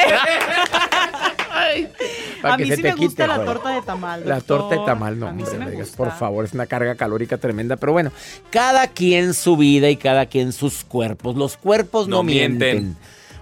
A 2.42 2.56
mí 2.56 2.70
sí 2.70 2.82
me 2.82 2.92
gusta 2.92 3.24
quite, 3.24 3.26
la 3.26 3.34
joder. 3.36 3.46
torta 3.48 3.70
de 3.70 3.82
tamal. 3.82 4.22
La 4.28 4.40
torta 4.40 4.76
de 4.76 4.84
tamal, 4.84 5.18
no, 5.18 5.28
hombre, 5.28 5.46
sí 5.50 5.56
me 5.56 5.70
digas, 5.70 5.88
por 5.90 6.12
favor, 6.12 6.44
es 6.44 6.52
una 6.52 6.66
carga 6.66 6.94
calórica 6.94 7.38
tremenda. 7.38 7.76
Pero 7.76 7.92
bueno, 7.92 8.12
cada 8.50 8.86
quien 8.88 9.34
su 9.34 9.56
vida 9.56 9.88
y 9.90 9.96
cada 9.96 10.26
quien 10.26 10.52
sus 10.52 10.84
cuerpos. 10.84 11.34
Los 11.36 11.56
cuerpos 11.56 12.06
no, 12.08 12.16
No 12.16 12.22
mienten. 12.22 12.58
mienten. 12.58 12.96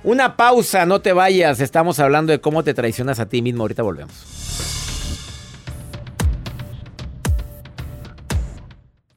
Una 0.04 0.36
pausa, 0.36 0.86
no 0.86 1.00
te 1.00 1.12
vayas. 1.12 1.60
Estamos 1.60 1.98
hablando 1.98 2.30
de 2.32 2.40
cómo 2.40 2.62
te 2.62 2.72
traicionas 2.74 3.20
a 3.20 3.26
ti 3.26 3.42
mismo. 3.42 3.62
Ahorita 3.64 3.82
volvemos. 3.82 4.14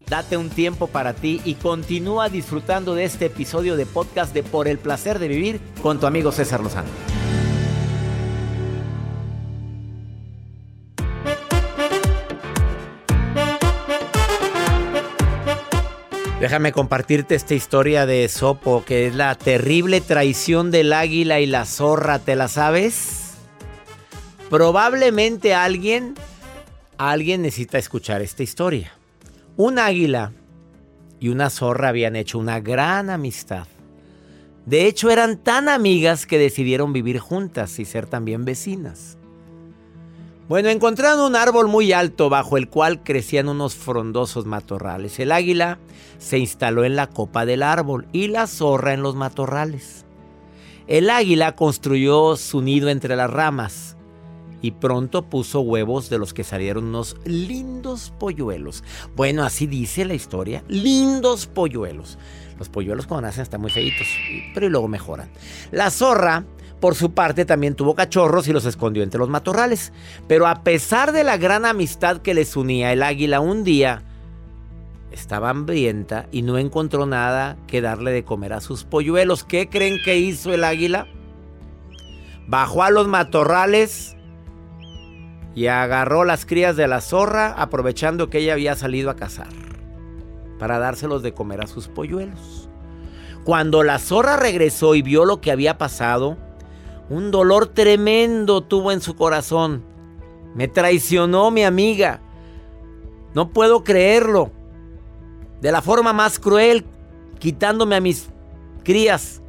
Date 0.09 0.37
un 0.37 0.49
tiempo 0.49 0.87
para 0.87 1.13
ti 1.13 1.41
y 1.43 1.55
continúa 1.55 2.29
disfrutando 2.29 2.95
de 2.95 3.03
este 3.03 3.25
episodio 3.25 3.75
de 3.75 3.85
podcast 3.85 4.33
de 4.33 4.41
Por 4.41 4.69
el 4.69 4.77
placer 4.77 5.19
de 5.19 5.27
vivir 5.27 5.59
con 5.81 5.99
tu 5.99 6.07
amigo 6.07 6.31
César 6.31 6.61
Lozano. 6.61 6.87
Déjame 16.39 16.71
compartirte 16.71 17.35
esta 17.35 17.55
historia 17.55 18.05
de 18.05 18.29
Sopo, 18.29 18.85
que 18.85 19.07
es 19.07 19.15
la 19.15 19.35
terrible 19.35 19.99
traición 19.99 20.71
del 20.71 20.93
águila 20.93 21.41
y 21.41 21.47
la 21.47 21.65
zorra, 21.65 22.19
¿te 22.19 22.37
la 22.37 22.47
sabes? 22.47 23.33
Probablemente 24.49 25.53
alguien, 25.53 26.13
alguien 26.97 27.41
necesita 27.41 27.77
escuchar 27.77 28.21
esta 28.21 28.43
historia. 28.43 28.96
Un 29.57 29.79
águila 29.79 30.33
y 31.19 31.29
una 31.29 31.49
zorra 31.49 31.89
habían 31.89 32.15
hecho 32.15 32.37
una 32.37 32.59
gran 32.59 33.09
amistad. 33.09 33.65
De 34.67 34.85
hecho, 34.85 35.09
eran 35.09 35.37
tan 35.37 35.67
amigas 35.67 36.27
que 36.27 36.37
decidieron 36.37 36.93
vivir 36.93 37.17
juntas 37.17 37.79
y 37.79 37.85
ser 37.85 38.05
también 38.05 38.45
vecinas. 38.45 39.17
Bueno, 40.47 40.69
encontraron 40.69 41.21
un 41.21 41.35
árbol 41.35 41.67
muy 41.69 41.91
alto 41.91 42.29
bajo 42.29 42.55
el 42.55 42.69
cual 42.69 43.01
crecían 43.01 43.49
unos 43.49 43.73
frondosos 43.73 44.45
matorrales. 44.45 45.17
El 45.19 45.31
águila 45.31 45.79
se 46.19 46.37
instaló 46.37 46.85
en 46.85 46.95
la 46.95 47.07
copa 47.07 47.47
del 47.47 47.63
árbol 47.63 48.07
y 48.13 48.27
la 48.27 48.45
zorra 48.45 48.93
en 48.93 49.01
los 49.01 49.15
matorrales. 49.15 50.05
El 50.85 51.09
águila 51.09 51.55
construyó 51.55 52.35
su 52.35 52.61
nido 52.61 52.89
entre 52.89 53.15
las 53.15 53.31
ramas 53.31 53.96
y 54.61 54.71
pronto 54.71 55.23
puso 55.23 55.61
huevos 55.61 56.09
de 56.09 56.17
los 56.17 56.33
que 56.33 56.43
salieron 56.43 56.85
unos 56.85 57.15
lindos 57.25 58.13
polluelos. 58.19 58.83
Bueno, 59.15 59.43
así 59.43 59.67
dice 59.67 60.05
la 60.05 60.13
historia, 60.13 60.63
lindos 60.67 61.47
polluelos. 61.47 62.17
Los 62.57 62.69
polluelos 62.69 63.05
cuando 63.05 63.27
nacen 63.27 63.43
están 63.43 63.61
muy 63.61 63.69
feitos, 63.69 64.07
pero 64.53 64.67
luego 64.69 64.87
mejoran. 64.87 65.29
La 65.71 65.91
zorra, 65.91 66.43
por 66.79 66.95
su 66.95 67.11
parte, 67.11 67.45
también 67.45 67.75
tuvo 67.75 67.95
cachorros 67.95 68.47
y 68.47 68.53
los 68.53 68.65
escondió 68.65 69.03
entre 69.03 69.19
los 69.19 69.29
matorrales. 69.29 69.93
Pero 70.27 70.47
a 70.47 70.63
pesar 70.63 71.11
de 71.11 71.23
la 71.23 71.37
gran 71.37 71.65
amistad 71.65 72.21
que 72.21 72.33
les 72.33 72.55
unía, 72.55 72.91
el 72.93 73.03
águila 73.03 73.39
un 73.39 73.63
día 73.63 74.03
estaba 75.11 75.49
hambrienta 75.49 76.27
y 76.31 76.41
no 76.41 76.57
encontró 76.57 77.05
nada 77.05 77.57
que 77.67 77.81
darle 77.81 78.11
de 78.11 78.23
comer 78.23 78.53
a 78.53 78.61
sus 78.61 78.83
polluelos. 78.83 79.43
¿Qué 79.43 79.69
creen 79.69 79.97
que 80.03 80.17
hizo 80.17 80.53
el 80.53 80.63
águila? 80.63 81.07
Bajó 82.47 82.83
a 82.83 82.89
los 82.89 83.07
matorrales 83.07 84.16
y 85.57 85.65
agarró 85.65 86.23
las 86.23 86.45
crías 86.45 86.75
de 86.75 86.87
la 86.87 87.01
zorra 87.01 87.51
aprovechando 87.57 88.29
que 88.29 88.37
ella 88.37 88.53
había 88.53 88.75
salido 88.75 89.09
a 89.09 89.15
cazar 89.15 89.47
para 90.59 90.77
dárselos 90.77 91.23
de 91.23 91.33
comer 91.33 91.61
a 91.61 91.65
sus 91.65 91.87
polluelos. 91.87 92.69
Cuando 93.43 93.81
la 93.81 93.97
zorra 93.97 94.37
regresó 94.37 94.93
y 94.93 95.01
vio 95.01 95.25
lo 95.25 95.41
que 95.41 95.51
había 95.51 95.79
pasado, 95.79 96.37
un 97.09 97.31
dolor 97.31 97.69
tremendo 97.69 98.61
tuvo 98.61 98.91
en 98.91 99.01
su 99.01 99.15
corazón. 99.15 99.83
Me 100.53 100.67
traicionó 100.67 101.49
mi 101.49 101.63
amiga. 101.63 102.21
No 103.33 103.49
puedo 103.49 103.83
creerlo. 103.83 104.51
De 105.59 105.71
la 105.71 105.81
forma 105.81 106.13
más 106.13 106.37
cruel, 106.37 106.85
quitándome 107.39 107.95
a 107.95 108.01
mis 108.01 108.29
crías. 108.83 109.41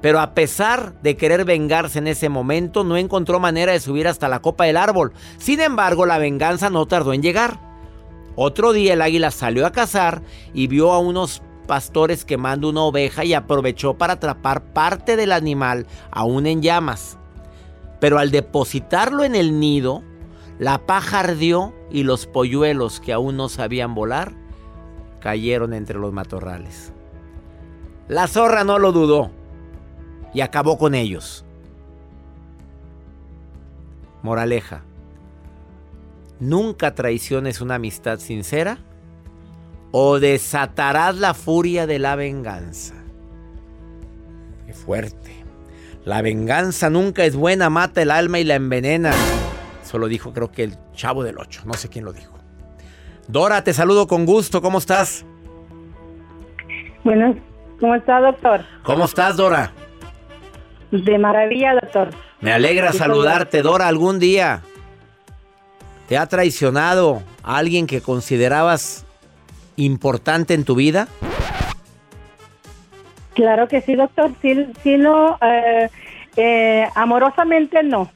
Pero 0.00 0.20
a 0.20 0.34
pesar 0.34 0.94
de 1.02 1.16
querer 1.16 1.44
vengarse 1.44 1.98
en 1.98 2.06
ese 2.06 2.28
momento, 2.28 2.84
no 2.84 2.96
encontró 2.96 3.38
manera 3.38 3.72
de 3.72 3.80
subir 3.80 4.08
hasta 4.08 4.28
la 4.28 4.40
copa 4.40 4.64
del 4.64 4.78
árbol. 4.78 5.12
Sin 5.38 5.60
embargo, 5.60 6.06
la 6.06 6.18
venganza 6.18 6.70
no 6.70 6.86
tardó 6.86 7.12
en 7.12 7.22
llegar. 7.22 7.58
Otro 8.34 8.72
día 8.72 8.94
el 8.94 9.02
águila 9.02 9.30
salió 9.30 9.66
a 9.66 9.72
cazar 9.72 10.22
y 10.54 10.68
vio 10.68 10.92
a 10.92 10.98
unos 10.98 11.42
pastores 11.66 12.24
quemando 12.24 12.70
una 12.70 12.82
oveja 12.82 13.24
y 13.24 13.34
aprovechó 13.34 13.94
para 13.94 14.14
atrapar 14.14 14.72
parte 14.72 15.16
del 15.16 15.32
animal 15.32 15.86
aún 16.10 16.46
en 16.46 16.62
llamas. 16.62 17.18
Pero 18.00 18.18
al 18.18 18.30
depositarlo 18.30 19.24
en 19.24 19.34
el 19.34 19.60
nido, 19.60 20.02
la 20.58 20.78
paja 20.86 21.20
ardió 21.20 21.74
y 21.90 22.04
los 22.04 22.26
polluelos 22.26 23.00
que 23.00 23.12
aún 23.12 23.36
no 23.36 23.50
sabían 23.50 23.94
volar 23.94 24.32
cayeron 25.20 25.74
entre 25.74 25.98
los 25.98 26.12
matorrales. 26.12 26.94
La 28.08 28.26
zorra 28.26 28.64
no 28.64 28.78
lo 28.78 28.92
dudó 28.92 29.30
y 30.32 30.40
acabó 30.40 30.78
con 30.78 30.94
ellos. 30.94 31.44
Moraleja. 34.22 34.82
Nunca 36.38 36.94
traiciones 36.94 37.60
una 37.60 37.74
amistad 37.76 38.18
sincera 38.18 38.78
o 39.92 40.18
desatarás 40.18 41.16
la 41.16 41.34
furia 41.34 41.86
de 41.86 41.98
la 41.98 42.16
venganza. 42.16 42.94
Qué 44.66 44.72
fuerte. 44.72 45.44
La 46.04 46.22
venganza 46.22 46.88
nunca 46.88 47.24
es 47.24 47.36
buena, 47.36 47.68
mata 47.68 48.00
el 48.00 48.10
alma 48.10 48.38
y 48.38 48.44
la 48.44 48.54
envenena. 48.54 49.12
Eso 49.82 49.98
lo 49.98 50.08
dijo 50.08 50.32
creo 50.32 50.50
que 50.50 50.64
el 50.64 50.78
chavo 50.92 51.22
del 51.22 51.38
8, 51.38 51.62
no 51.66 51.74
sé 51.74 51.88
quién 51.88 52.04
lo 52.04 52.12
dijo. 52.12 52.38
Dora, 53.28 53.62
te 53.62 53.72
saludo 53.72 54.06
con 54.06 54.24
gusto, 54.24 54.62
¿cómo 54.62 54.78
estás? 54.78 55.24
Bueno, 57.04 57.36
¿cómo 57.78 57.94
está, 57.94 58.20
doctor? 58.20 58.64
¿Cómo 58.82 59.04
estás, 59.04 59.36
Dora? 59.36 59.72
De 60.90 61.18
maravilla, 61.18 61.74
doctor. 61.74 62.10
Me 62.40 62.52
alegra 62.52 62.92
Sí, 62.92 62.98
saludarte, 62.98 63.62
Dora, 63.62 63.86
algún 63.88 64.18
día. 64.18 64.62
¿Te 66.08 66.18
ha 66.18 66.26
traicionado 66.26 67.22
alguien 67.44 67.86
que 67.86 68.00
considerabas 68.00 69.04
importante 69.76 70.54
en 70.54 70.64
tu 70.64 70.74
vida? 70.74 71.06
Claro 73.34 73.68
que 73.68 73.80
sí, 73.82 73.94
doctor. 73.94 74.32
Sí, 74.42 74.66
sí 74.82 74.96
no, 74.96 75.38
eh, 75.40 75.88
eh, 76.36 76.88
amorosamente 76.94 77.82
no. 77.82 78.10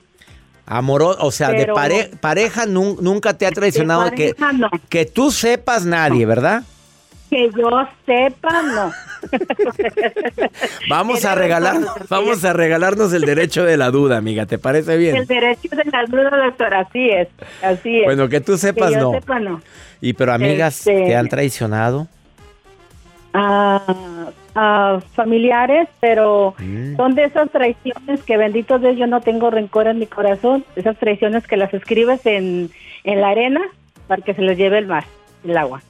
O 1.20 1.30
sea, 1.30 1.50
de 1.50 1.66
pare- 1.66 2.10
pareja 2.20 2.64
nun- 2.66 2.96
nunca 3.00 3.34
te 3.36 3.46
ha 3.46 3.50
traicionado 3.50 4.10
que, 4.10 4.34
pareja 4.34 4.52
no. 4.52 4.70
que 4.88 5.04
tú 5.04 5.30
sepas 5.30 5.84
nadie, 5.84 6.24
¿verdad? 6.26 6.62
Que 7.30 7.50
yo 7.56 7.70
sepa, 8.06 8.62
no. 8.62 8.92
Vamos 10.88 11.24
a 11.24 11.34
regalar, 11.34 11.76
vamos 12.08 12.44
a 12.44 12.52
regalarnos 12.52 13.12
el 13.12 13.22
derecho 13.22 13.64
de 13.64 13.76
la 13.76 13.90
duda, 13.90 14.18
amiga, 14.18 14.46
¿te 14.46 14.58
parece 14.58 14.96
bien? 14.96 15.16
El 15.16 15.26
derecho 15.26 15.68
de 15.74 15.84
la 15.90 16.04
duda, 16.06 16.30
doctor, 16.44 16.74
así 16.74 17.10
es, 17.10 17.28
así 17.62 18.00
es. 18.00 18.04
Bueno, 18.04 18.28
que 18.28 18.40
tú 18.40 18.56
sepas, 18.58 18.90
que 18.90 18.96
yo 18.96 19.00
no. 19.00 19.12
sepa, 19.18 19.40
no. 19.40 19.62
Y 20.00 20.12
pero 20.12 20.32
amigas 20.34 20.78
Este- 20.86 21.06
te 21.06 21.16
han 21.16 21.28
traicionado. 21.28 22.06
a, 23.32 23.82
a 24.54 25.00
familiares, 25.14 25.88
pero 26.00 26.54
Mm. 26.58 26.96
son 26.96 27.14
de 27.16 27.24
esas 27.24 27.50
traiciones 27.50 28.22
que 28.22 28.36
bendito 28.36 28.78
Dios 28.78 28.96
yo 28.96 29.08
no 29.08 29.20
tengo 29.22 29.50
rencor 29.50 29.88
en 29.88 29.98
mi 29.98 30.06
corazón, 30.06 30.64
esas 30.76 30.96
traiciones 30.98 31.44
que 31.48 31.56
las 31.56 31.74
escribes 31.74 32.24
en, 32.26 32.70
en 33.02 33.20
la 33.20 33.30
arena 33.30 33.60
para 34.06 34.22
que 34.22 34.34
se 34.34 34.42
les 34.42 34.56
lleve 34.56 34.78
el 34.78 34.86
mar, 34.86 35.04
el 35.44 35.56
agua. 35.56 35.82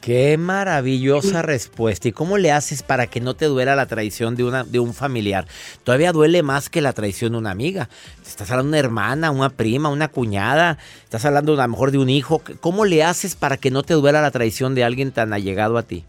Qué 0.00 0.38
maravillosa 0.38 1.42
respuesta. 1.42 2.08
¿Y 2.08 2.12
cómo 2.12 2.38
le 2.38 2.52
haces 2.52 2.82
para 2.82 3.06
que 3.06 3.20
no 3.20 3.34
te 3.34 3.44
duela 3.46 3.76
la 3.76 3.84
traición 3.84 4.34
de, 4.34 4.44
una, 4.44 4.64
de 4.64 4.78
un 4.78 4.94
familiar? 4.94 5.44
Todavía 5.84 6.12
duele 6.12 6.42
más 6.42 6.70
que 6.70 6.80
la 6.80 6.94
traición 6.94 7.32
de 7.32 7.38
una 7.38 7.50
amiga. 7.50 7.90
Estás 8.26 8.50
hablando 8.50 8.72
de 8.72 8.80
una 8.80 8.86
hermana, 8.86 9.30
una 9.30 9.50
prima, 9.50 9.90
una 9.90 10.08
cuñada. 10.08 10.78
Estás 11.04 11.26
hablando 11.26 11.52
a 11.52 11.56
lo 11.62 11.68
mejor 11.68 11.90
de 11.90 11.98
un 11.98 12.08
hijo. 12.08 12.40
¿Cómo 12.60 12.86
le 12.86 13.04
haces 13.04 13.34
para 13.36 13.58
que 13.58 13.70
no 13.70 13.82
te 13.82 13.92
duela 13.92 14.22
la 14.22 14.30
traición 14.30 14.74
de 14.74 14.84
alguien 14.84 15.12
tan 15.12 15.34
allegado 15.34 15.76
a 15.76 15.82
ti? 15.82 16.04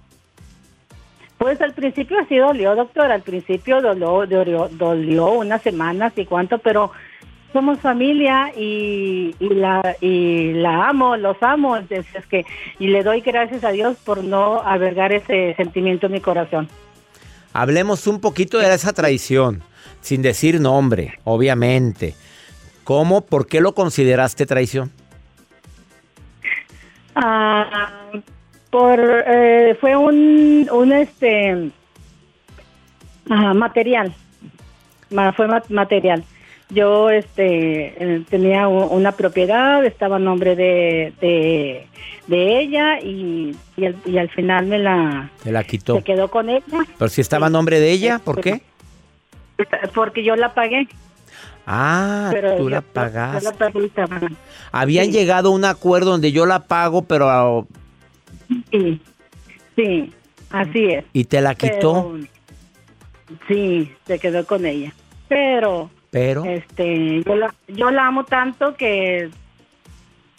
Pues 1.37 1.59
al 1.59 1.73
principio 1.73 2.17
sí 2.29 2.37
dolió, 2.37 2.75
doctor, 2.75 3.11
al 3.11 3.23
principio 3.23 3.81
dolió, 3.81 4.27
dolió, 4.27 4.69
dolió 4.69 5.31
unas 5.31 5.63
semanas 5.63 6.13
y 6.15 6.25
cuánto, 6.25 6.59
pero 6.59 6.91
somos 7.53 7.79
familia 7.79 8.51
y, 8.55 9.35
y 9.39 9.49
la 9.49 9.95
y 10.01 10.53
la 10.53 10.87
amo, 10.89 11.17
los 11.17 11.35
amo, 11.41 11.75
entonces 11.77 12.13
es 12.15 12.25
que 12.27 12.45
y 12.79 12.87
le 12.87 13.03
doy 13.03 13.21
gracias 13.21 13.63
a 13.63 13.69
Dios 13.71 13.97
por 14.05 14.23
no 14.23 14.61
albergar 14.61 15.11
ese 15.13 15.53
sentimiento 15.55 16.05
en 16.07 16.13
mi 16.13 16.21
corazón. 16.21 16.67
Hablemos 17.53 18.07
un 18.07 18.21
poquito 18.21 18.57
de 18.59 18.73
esa 18.73 18.93
traición, 18.93 19.61
sin 20.01 20.21
decir 20.21 20.61
nombre, 20.61 21.19
obviamente. 21.25 22.15
¿Cómo? 22.83 23.21
¿Por 23.21 23.45
qué 23.47 23.59
lo 23.61 23.73
consideraste 23.73 24.45
traición? 24.45 24.91
Ah, 27.15 27.89
por 28.69 28.99
eh, 29.27 29.77
fue 29.81 29.95
un 29.97 30.69
un 30.71 30.93
este 30.93 31.71
ah, 33.29 33.53
material, 33.53 34.13
Ma- 35.09 35.33
fue 35.33 35.47
ma- 35.47 35.63
material. 35.69 36.23
Yo 36.73 37.09
este 37.09 37.93
eh, 38.15 38.23
tenía 38.29 38.67
una 38.69 39.11
propiedad, 39.11 39.83
estaba 39.85 40.15
a 40.15 40.19
nombre 40.19 40.55
de, 40.55 41.13
de, 41.19 41.85
de 42.27 42.59
ella 42.59 42.99
y, 43.01 43.55
y, 43.75 43.85
al, 43.85 43.95
y 44.05 44.17
al 44.17 44.29
final 44.29 44.67
me 44.67 44.79
la 44.79 45.29
Te 45.43 45.51
la 45.51 45.63
quitó. 45.65 45.97
se 45.97 46.03
quedó 46.03 46.29
con 46.31 46.49
ella 46.49 46.63
Pero 46.97 47.09
si 47.09 47.19
estaba 47.19 47.47
a 47.47 47.49
nombre 47.49 47.79
de 47.81 47.91
ella, 47.91 48.19
¿por 48.19 48.39
qué? 48.39 48.61
porque 49.93 50.23
yo 50.23 50.35
la 50.37 50.53
pagué. 50.53 50.87
Ah, 51.67 52.29
pero 52.31 52.55
tú 52.55 52.63
yo- 52.63 52.69
la 52.69 52.77
yo 52.77 52.85
pagaste. 52.93 53.43
la 53.43 53.51
pagué, 53.51 53.85
estaba- 53.85 54.21
Habían 54.71 55.05
Sí. 55.07 55.11
llegado 55.11 55.49
a 55.49 55.51
un 55.51 55.65
acuerdo 55.65 56.11
donde 56.11 56.31
yo 56.31 56.45
la 56.45 56.59
pago, 56.67 57.01
pero 57.03 57.67
Sí, 58.71 58.99
sí, 59.75 60.11
así 60.49 60.85
es. 60.85 61.05
y 61.13 61.25
te 61.25 61.41
la 61.41 61.53
quitó, 61.53 62.13
Pero, 62.13 63.37
sí, 63.49 63.91
se 64.07 64.19
quedó 64.19 64.45
con 64.45 64.65
ella. 64.65 64.93
Pero, 65.27 65.89
pero 66.11 66.45
este, 66.45 67.23
yo 67.23 67.35
la, 67.35 67.55
yo 67.67 67.89
la 67.89 68.07
amo 68.07 68.25
tanto 68.25 68.75
que 68.75 69.29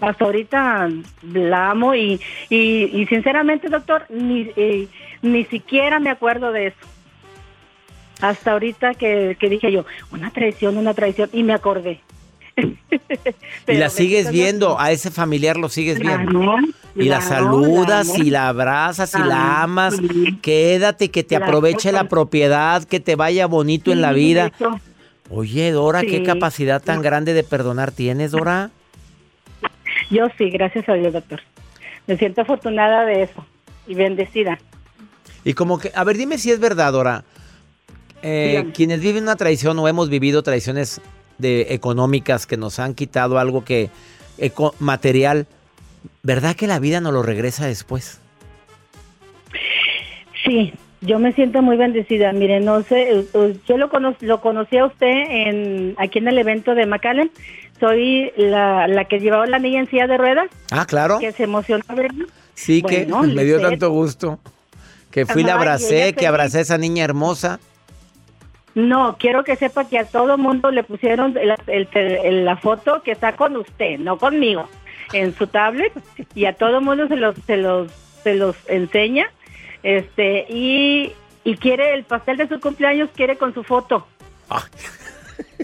hasta 0.00 0.24
ahorita 0.24 0.90
la 1.32 1.70
amo 1.70 1.94
y, 1.94 2.20
y, 2.50 2.90
y 2.92 3.06
sinceramente, 3.06 3.68
doctor, 3.68 4.04
ni, 4.10 4.50
eh, 4.56 4.88
ni 5.22 5.44
siquiera 5.46 5.98
me 5.98 6.10
acuerdo 6.10 6.52
de 6.52 6.68
eso. 6.68 6.76
Hasta 8.20 8.52
ahorita 8.52 8.94
que, 8.94 9.36
que 9.40 9.48
dije 9.48 9.72
yo, 9.72 9.84
una 10.12 10.30
traición, 10.30 10.76
una 10.76 10.92
traición, 10.92 11.30
y 11.32 11.42
me 11.42 11.54
acordé. 11.54 12.00
y 13.66 13.74
la 13.74 13.88
sigues 13.88 14.30
viendo, 14.30 14.78
a 14.78 14.90
ese 14.90 15.10
familiar 15.10 15.56
lo 15.56 15.68
sigues 15.68 15.98
viendo. 15.98 16.30
Claro, 16.30 16.56
Y 16.94 17.04
la 17.04 17.20
claro, 17.20 17.46
saludas 17.46 18.18
y 18.18 18.30
la 18.30 18.48
abrazas 18.48 19.14
y 19.14 19.22
la 19.22 19.62
amas. 19.62 19.96
Quédate, 20.42 21.10
que 21.10 21.24
te 21.24 21.36
aproveche 21.36 21.92
la 21.92 22.08
propiedad, 22.08 22.84
que 22.84 23.00
te 23.00 23.16
vaya 23.16 23.46
bonito 23.46 23.90
en 23.92 24.02
la 24.02 24.12
vida. 24.12 24.52
eso. 24.54 24.78
Oye, 25.34 25.70
Dora, 25.72 26.02
qué 26.02 26.22
capacidad 26.22 26.82
tan 26.82 27.00
grande 27.00 27.32
de 27.32 27.42
perdonar 27.42 27.90
tienes, 27.90 28.32
Dora. 28.32 28.70
Yo 30.10 30.26
sí, 30.36 30.50
gracias 30.50 30.88
a 30.88 30.94
Dios, 30.94 31.12
doctor. 31.12 31.40
Me 32.06 32.16
siento 32.18 32.42
afortunada 32.42 33.04
de 33.06 33.22
eso 33.22 33.44
y 33.86 33.94
bendecida. 33.94 34.58
Y 35.44 35.54
como 35.54 35.78
que, 35.78 35.90
a 35.94 36.04
ver, 36.04 36.16
dime 36.18 36.36
si 36.38 36.50
es 36.50 36.60
verdad, 36.60 36.92
Dora. 36.92 37.24
Eh, 38.22 38.70
quienes 38.74 39.00
viven 39.00 39.24
una 39.24 39.36
traición 39.36 39.78
o 39.78 39.88
hemos 39.88 40.08
vivido 40.08 40.42
traiciones 40.42 41.00
de 41.38 41.68
económicas 41.70 42.46
que 42.46 42.56
nos 42.56 42.78
han 42.78 42.94
quitado 42.94 43.38
algo 43.38 43.64
que 43.64 43.90
eco- 44.38 44.74
material, 44.78 45.46
¿verdad 46.22 46.54
que 46.54 46.66
la 46.68 46.78
vida 46.78 47.00
nos 47.00 47.12
lo 47.14 47.22
regresa 47.22 47.66
después? 47.66 48.20
Sí, 50.44 50.72
yo 51.02 51.18
me 51.18 51.32
siento 51.32 51.62
muy 51.62 51.76
bendecida. 51.76 52.32
Mire, 52.32 52.60
no 52.60 52.82
sé, 52.82 53.10
eh, 53.12 53.24
eh, 53.34 53.56
yo 53.68 53.76
lo, 53.76 53.88
cono 53.90 54.14
lo 54.20 54.40
conocí 54.40 54.76
a 54.78 54.86
usted 54.86 55.06
en, 55.28 55.94
aquí 55.98 56.18
en 56.18 56.28
el 56.28 56.38
evento 56.38 56.74
de 56.74 56.86
McAllen. 56.86 57.30
Soy 57.80 58.32
la, 58.36 58.86
la 58.88 59.04
que 59.06 59.18
llevaba 59.20 59.46
la 59.46 59.58
niña 59.58 59.80
en 59.80 59.88
silla 59.90 60.06
de 60.06 60.16
ruedas, 60.16 60.48
Ah, 60.70 60.86
claro. 60.86 61.18
que 61.18 61.32
se 61.32 61.44
emocionó. 61.44 61.84
Sí, 62.54 62.82
que 62.82 63.06
me 63.34 63.44
dio 63.44 63.60
tanto 63.60 63.90
gusto. 63.90 64.38
Que 65.10 65.26
fui, 65.26 65.42
la 65.42 65.50
Ajá, 65.54 65.58
y 65.58 65.60
abracé, 65.62 66.12
que 66.14 66.26
abracé 66.26 66.58
a 66.58 66.60
esa 66.62 66.78
niña 66.78 67.04
hermosa. 67.04 67.60
No, 68.74 69.16
quiero 69.18 69.44
que 69.44 69.56
sepa 69.56 69.86
que 69.86 69.98
a 69.98 70.04
todo 70.06 70.38
mundo 70.38 70.70
le 70.70 70.82
pusieron 70.82 71.36
el- 71.36 71.54
el- 71.66 71.88
el- 71.94 72.44
la 72.46 72.56
foto 72.56 73.02
que 73.02 73.10
está 73.10 73.36
con 73.36 73.54
usted, 73.56 73.98
no 73.98 74.16
conmigo, 74.16 74.66
en 75.12 75.34
su 75.34 75.46
tablet 75.46 75.92
y 76.34 76.46
a 76.46 76.54
todo 76.54 76.80
mundo 76.80 77.06
se 77.08 77.16
los 77.16 77.34
se 77.46 77.58
los 77.58 77.92
se 78.22 78.34
los 78.34 78.56
enseña, 78.68 79.26
este 79.82 80.46
y 80.48 81.12
y 81.44 81.56
quiere 81.56 81.94
el 81.94 82.04
pastel 82.04 82.36
de 82.36 82.48
su 82.48 82.60
cumpleaños 82.60 83.10
quiere 83.16 83.36
con 83.36 83.52
su 83.52 83.64
foto. 83.64 84.06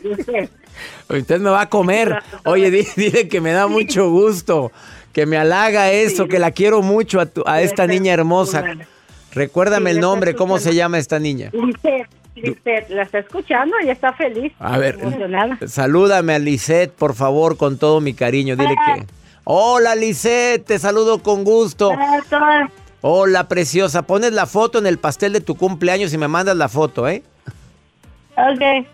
Y 0.03 0.09
usted, 0.09 0.51
Usted 1.09 1.41
me 1.41 1.51
va 1.51 1.63
a 1.63 1.69
comer. 1.69 2.19
Oye, 2.45 2.71
di- 2.71 2.87
dile 2.97 3.29
que 3.29 3.41
me 3.41 3.53
da 3.53 3.67
mucho 3.67 4.11
gusto, 4.11 4.71
que 5.13 5.25
me 5.27 5.37
halaga 5.37 5.91
eso, 5.93 6.27
que 6.29 6.39
la 6.39 6.51
quiero 6.51 6.83
mucho 6.83 7.21
a, 7.21 7.27
tu- 7.27 7.43
a 7.47 7.63
esta 7.63 7.87
niña 7.87 8.13
hermosa. 8.13 8.65
Recuérdame 9.33 9.91
Sí, 9.91 9.97
el 9.97 10.01
nombre, 10.01 10.35
¿cómo 10.35 10.59
se 10.59 10.75
llama 10.75 10.99
esta 10.99 11.19
niña? 11.19 11.51
Lisette, 11.53 12.09
Lisette, 12.35 12.91
la 12.91 13.03
está 13.03 13.19
escuchando 13.19 13.77
y 13.85 13.91
está 13.91 14.13
feliz. 14.13 14.53
A 14.59 14.79
ver, 14.79 14.99
emocionada. 15.01 15.59
salúdame 15.67 16.35
a 16.35 16.39
Lisette, 16.39 16.93
por 16.93 17.15
favor, 17.15 17.57
con 17.57 17.79
todo 17.79 18.01
mi 18.01 18.15
cariño. 18.15 18.57
Dile 18.57 18.75
que. 18.75 19.07
Hola, 19.45 19.95
Lisette, 19.95 20.65
te 20.65 20.79
saludo 20.79 21.23
con 21.23 21.43
gusto. 21.45 21.89
Hola, 21.91 22.71
preciosa. 23.49 24.03
Pones 24.03 24.33
la 24.33 24.47
foto 24.47 24.79
en 24.79 24.87
el 24.87 24.99
pastel 24.99 25.33
de 25.33 25.41
tu 25.41 25.57
cumpleaños 25.57 26.13
y 26.13 26.19
me 26.19 26.29
mandas 26.29 26.57
la 26.57 26.69
foto, 26.69 27.09
¿eh? 27.09 27.23
Ok. 28.37 28.87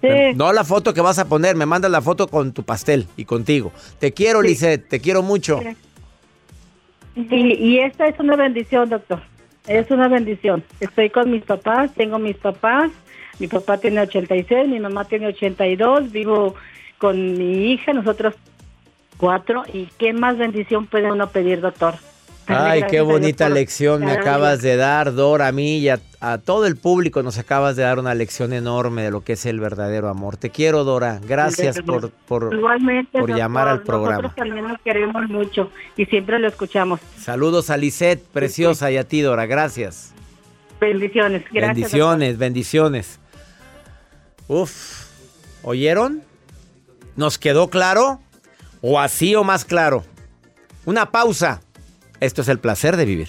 Sí. 0.00 0.08
No 0.36 0.52
la 0.52 0.64
foto 0.64 0.92
que 0.92 1.00
vas 1.00 1.18
a 1.18 1.28
poner, 1.28 1.56
me 1.56 1.64
mandas 1.64 1.90
la 1.90 2.02
foto 2.02 2.28
con 2.28 2.52
tu 2.52 2.62
pastel 2.62 3.06
y 3.16 3.24
contigo. 3.24 3.72
Te 3.98 4.12
quiero, 4.12 4.42
Lisette, 4.42 4.86
te 4.88 5.00
quiero 5.00 5.22
mucho. 5.22 5.60
Y, 7.16 7.54
y 7.54 7.78
esta 7.78 8.06
es 8.06 8.18
una 8.18 8.36
bendición, 8.36 8.90
doctor. 8.90 9.22
Es 9.66 9.90
una 9.90 10.08
bendición. 10.08 10.62
Estoy 10.80 11.08
con 11.08 11.30
mis 11.30 11.42
papás, 11.42 11.94
tengo 11.94 12.18
mis 12.18 12.36
papás. 12.36 12.90
Mi 13.38 13.48
papá 13.48 13.78
tiene 13.78 14.00
86, 14.02 14.68
mi 14.68 14.78
mamá 14.78 15.06
tiene 15.06 15.28
82. 15.28 16.12
Vivo 16.12 16.54
con 16.98 17.38
mi 17.38 17.72
hija, 17.72 17.92
nosotros 17.92 18.34
cuatro. 19.16 19.62
¿Y 19.72 19.86
qué 19.98 20.12
más 20.12 20.36
bendición 20.36 20.86
puede 20.86 21.10
uno 21.10 21.30
pedir, 21.30 21.60
doctor? 21.60 21.94
Ay, 22.46 22.84
qué 22.90 23.00
bonita 23.00 23.48
lección 23.48 24.04
me 24.04 24.12
acabas 24.12 24.60
de 24.60 24.76
dar, 24.76 25.14
Dora, 25.14 25.48
a 25.48 25.52
mí 25.52 25.78
y 25.78 25.88
a, 25.88 25.98
a 26.20 26.38
todo 26.38 26.66
el 26.66 26.76
público 26.76 27.22
nos 27.22 27.38
acabas 27.38 27.76
de 27.76 27.82
dar 27.82 27.98
una 27.98 28.14
lección 28.14 28.52
enorme 28.52 29.02
de 29.02 29.10
lo 29.10 29.22
que 29.22 29.34
es 29.34 29.46
el 29.46 29.60
verdadero 29.60 30.08
amor. 30.08 30.36
Te 30.36 30.50
quiero, 30.50 30.84
Dora. 30.84 31.20
Gracias 31.26 31.80
por, 31.80 32.10
por, 32.10 32.50
por 33.12 33.36
llamar 33.36 33.68
al 33.68 33.82
programa. 33.82 34.22
Nosotros 34.22 34.36
también 34.36 34.68
nos 34.68 34.80
queremos 34.80 35.28
mucho 35.28 35.70
y 35.96 36.06
siempre 36.06 36.38
lo 36.38 36.48
escuchamos. 36.48 37.00
Saludos 37.18 37.70
a 37.70 37.76
Lisette, 37.76 38.22
preciosa, 38.22 38.90
y 38.90 38.96
a 38.96 39.04
ti, 39.04 39.20
Dora. 39.20 39.46
Gracias. 39.46 40.12
Bendiciones. 40.80 41.44
Gracias. 41.50 41.74
bendiciones, 41.74 42.38
bendiciones. 42.38 43.20
Uf, 44.48 45.06
¿oyeron? 45.62 46.22
¿Nos 47.16 47.38
quedó 47.38 47.70
claro? 47.70 48.20
O 48.82 49.00
así 49.00 49.34
o 49.34 49.44
más 49.44 49.64
claro. 49.64 50.04
Una 50.84 51.10
pausa. 51.10 51.62
Esto 52.24 52.40
es 52.40 52.48
el 52.48 52.58
placer 52.58 52.96
de 52.96 53.04
vivir. 53.04 53.28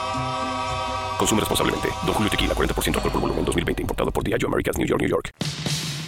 Consume 1.21 1.41
responsablemente. 1.41 1.89
Don 2.03 2.15
Julio 2.15 2.31
Tequila, 2.31 2.55
40% 2.55 2.95
alcohol 2.95 3.11
por 3.11 3.21
volumen, 3.21 3.45
2020. 3.45 3.83
Importado 3.83 4.09
por 4.09 4.23
Diageo 4.23 4.47
Americas, 4.47 4.75
New 4.79 4.87
York, 4.87 5.01
New 5.01 5.09
York. 5.09 5.29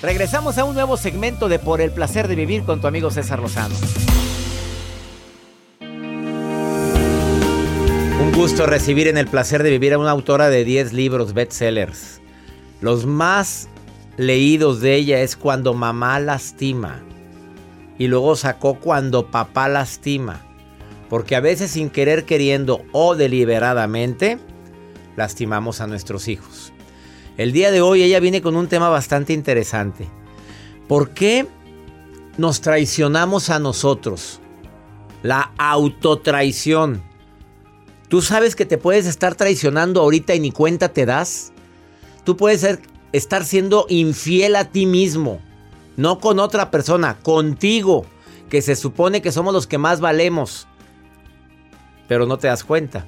Regresamos 0.01 0.57
a 0.57 0.63
un 0.63 0.73
nuevo 0.73 0.97
segmento 0.97 1.49
de 1.49 1.59
Por 1.59 1.81
el 1.81 1.91
Placer 1.91 2.27
de 2.27 2.33
Vivir 2.33 2.63
con 2.63 2.81
tu 2.81 2.87
amigo 2.87 3.11
César 3.11 3.37
Lozano. 3.37 3.75
Un 8.21 8.31
gusto 8.35 8.65
recibir 8.65 9.07
en 9.07 9.19
el 9.19 9.27
Placer 9.27 9.61
de 9.61 9.69
Vivir 9.69 9.93
a 9.93 9.99
una 9.99 10.09
autora 10.09 10.49
de 10.49 10.65
10 10.65 10.93
libros 10.93 11.35
bestsellers. 11.35 12.19
Los 12.81 13.05
más 13.05 13.69
leídos 14.17 14.81
de 14.81 14.95
ella 14.95 15.21
es 15.21 15.35
Cuando 15.35 15.75
mamá 15.75 16.19
lastima. 16.19 17.03
Y 17.99 18.07
luego 18.07 18.35
sacó 18.35 18.79
Cuando 18.79 19.29
papá 19.29 19.67
lastima. 19.69 20.41
Porque 21.07 21.35
a 21.35 21.39
veces 21.39 21.69
sin 21.69 21.91
querer 21.91 22.25
queriendo 22.25 22.81
o 22.93 23.13
deliberadamente 23.13 24.39
lastimamos 25.15 25.81
a 25.81 25.87
nuestros 25.87 26.27
hijos. 26.27 26.73
El 27.37 27.51
día 27.51 27.71
de 27.71 27.81
hoy 27.81 28.03
ella 28.03 28.19
viene 28.19 28.41
con 28.41 28.55
un 28.55 28.67
tema 28.67 28.89
bastante 28.89 29.33
interesante. 29.33 30.07
¿Por 30.87 31.11
qué 31.11 31.47
nos 32.37 32.61
traicionamos 32.61 33.49
a 33.49 33.59
nosotros? 33.59 34.39
La 35.23 35.51
autotraición. 35.57 37.01
Tú 38.09 38.21
sabes 38.21 38.55
que 38.55 38.65
te 38.65 38.77
puedes 38.77 39.07
estar 39.07 39.33
traicionando 39.33 40.01
ahorita 40.01 40.35
y 40.35 40.39
ni 40.39 40.51
cuenta 40.51 40.89
te 40.89 41.05
das. 41.05 41.51
Tú 42.23 42.37
puedes 42.37 42.79
estar 43.11 43.45
siendo 43.45 43.87
infiel 43.89 44.55
a 44.55 44.65
ti 44.65 44.85
mismo. 44.85 45.39
No 45.97 46.19
con 46.19 46.39
otra 46.39 46.69
persona, 46.69 47.17
contigo. 47.19 48.05
Que 48.49 48.61
se 48.61 48.75
supone 48.75 49.23
que 49.23 49.31
somos 49.31 49.53
los 49.53 49.65
que 49.65 49.79
más 49.79 49.99
valemos. 49.99 50.67
Pero 52.07 52.27
no 52.27 52.37
te 52.37 52.47
das 52.47 52.63
cuenta. 52.63 53.07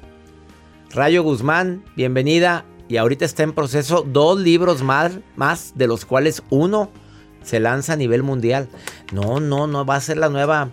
Rayo 0.91 1.23
Guzmán, 1.23 1.83
bienvenida. 1.95 2.65
Y 2.87 2.97
ahorita 2.97 3.25
está 3.25 3.43
en 3.43 3.53
proceso 3.53 4.03
dos 4.03 4.39
libros 4.39 4.83
más, 4.83 5.19
más, 5.35 5.73
de 5.75 5.87
los 5.87 6.05
cuales 6.05 6.43
uno 6.49 6.91
se 7.41 7.59
lanza 7.59 7.93
a 7.93 7.95
nivel 7.95 8.21
mundial. 8.21 8.69
No, 9.11 9.39
no, 9.39 9.65
no 9.67 9.85
va 9.85 9.95
a 9.95 10.01
ser 10.01 10.17
la 10.17 10.29
nueva, 10.29 10.69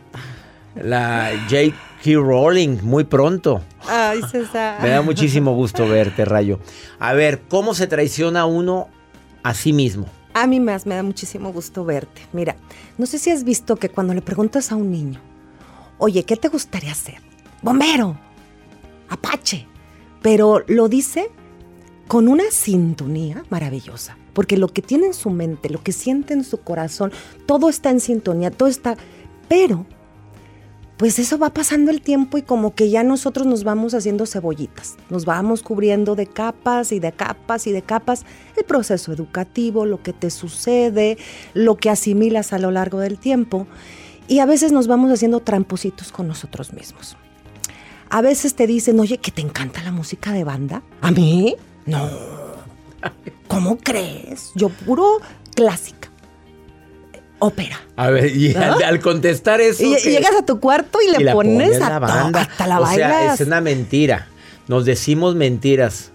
la 0.74 1.30
J.K. 1.48 2.10
Rowling 2.14 2.78
muy 2.82 3.04
pronto. 3.04 3.62
Ay, 3.88 4.20
César. 4.30 4.82
Me 4.82 4.90
da 4.90 5.00
muchísimo 5.00 5.54
gusto 5.54 5.88
verte, 5.88 6.24
Rayo. 6.24 6.60
A 6.98 7.14
ver, 7.14 7.40
¿cómo 7.48 7.74
se 7.74 7.86
traiciona 7.86 8.44
uno 8.44 8.88
a 9.42 9.54
sí 9.54 9.72
mismo? 9.72 10.06
A 10.34 10.46
mí 10.46 10.60
más 10.60 10.86
me 10.86 10.94
da 10.94 11.02
muchísimo 11.02 11.52
gusto 11.52 11.84
verte. 11.84 12.22
Mira, 12.32 12.56
no 12.98 13.06
sé 13.06 13.18
si 13.18 13.30
has 13.30 13.44
visto 13.44 13.76
que 13.76 13.88
cuando 13.88 14.14
le 14.14 14.22
preguntas 14.22 14.70
a 14.70 14.76
un 14.76 14.90
niño, 14.90 15.20
oye, 15.98 16.24
¿qué 16.24 16.36
te 16.36 16.48
gustaría 16.48 16.94
ser? 16.94 17.20
Bombero, 17.62 18.18
apache, 19.08 19.66
pero 20.22 20.64
lo 20.68 20.88
dice 20.88 21.30
con 22.08 22.28
una 22.28 22.44
sintonía 22.50 23.44
maravillosa, 23.50 24.16
porque 24.32 24.56
lo 24.56 24.68
que 24.68 24.82
tiene 24.82 25.06
en 25.06 25.14
su 25.14 25.30
mente, 25.30 25.70
lo 25.70 25.82
que 25.82 25.92
siente 25.92 26.34
en 26.34 26.44
su 26.44 26.58
corazón, 26.58 27.12
todo 27.46 27.68
está 27.68 27.90
en 27.90 28.00
sintonía, 28.00 28.50
todo 28.50 28.68
está, 28.68 28.96
pero 29.48 29.86
pues 30.96 31.18
eso 31.18 31.36
va 31.36 31.50
pasando 31.50 31.90
el 31.90 32.00
tiempo 32.00 32.38
y 32.38 32.42
como 32.42 32.74
que 32.74 32.88
ya 32.88 33.02
nosotros 33.02 33.46
nos 33.46 33.64
vamos 33.64 33.92
haciendo 33.94 34.24
cebollitas, 34.24 34.96
nos 35.10 35.24
vamos 35.24 35.62
cubriendo 35.62 36.14
de 36.14 36.26
capas 36.26 36.92
y 36.92 37.00
de 37.00 37.10
capas 37.10 37.66
y 37.66 37.72
de 37.72 37.82
capas 37.82 38.24
el 38.56 38.64
proceso 38.64 39.12
educativo, 39.12 39.84
lo 39.84 40.00
que 40.02 40.12
te 40.12 40.30
sucede, 40.30 41.18
lo 41.54 41.76
que 41.76 41.90
asimilas 41.90 42.52
a 42.52 42.58
lo 42.58 42.70
largo 42.70 43.00
del 43.00 43.18
tiempo 43.18 43.66
y 44.28 44.38
a 44.38 44.46
veces 44.46 44.70
nos 44.70 44.86
vamos 44.86 45.10
haciendo 45.10 45.40
trampositos 45.40 46.12
con 46.12 46.28
nosotros 46.28 46.72
mismos. 46.72 47.16
A 48.12 48.20
veces 48.20 48.54
te 48.54 48.66
dicen, 48.66 49.00
oye, 49.00 49.16
que 49.16 49.30
te 49.30 49.40
encanta 49.40 49.82
la 49.82 49.90
música 49.90 50.32
de 50.32 50.44
banda. 50.44 50.82
¿A 51.00 51.10
mí? 51.10 51.56
No. 51.86 52.08
¿Cómo 53.48 53.78
crees? 53.78 54.50
Yo 54.54 54.68
puro 54.68 55.18
clásica. 55.54 56.10
Ópera. 57.38 57.80
A 57.96 58.10
ver, 58.10 58.36
y 58.36 58.54
al, 58.54 58.82
al 58.82 59.00
contestar 59.00 59.60
eso. 59.60 59.82
Y, 59.82 59.96
llegas 59.96 60.36
a 60.36 60.44
tu 60.44 60.60
cuarto 60.60 60.98
y 61.00 61.10
le 61.10 61.22
Y 61.30 61.32
pones 61.32 61.70
pones 61.70 61.82
a 61.82 61.88
la 61.88 61.98
banda. 61.98 62.42
hasta 62.42 62.66
la 62.66 62.80
o 62.80 62.86
sea, 62.86 63.32
es 63.34 63.40
una 63.40 63.60
mentira. 63.60 64.28
Nos 64.68 64.84
decimos 64.84 65.34
mentiras. 65.34 66.12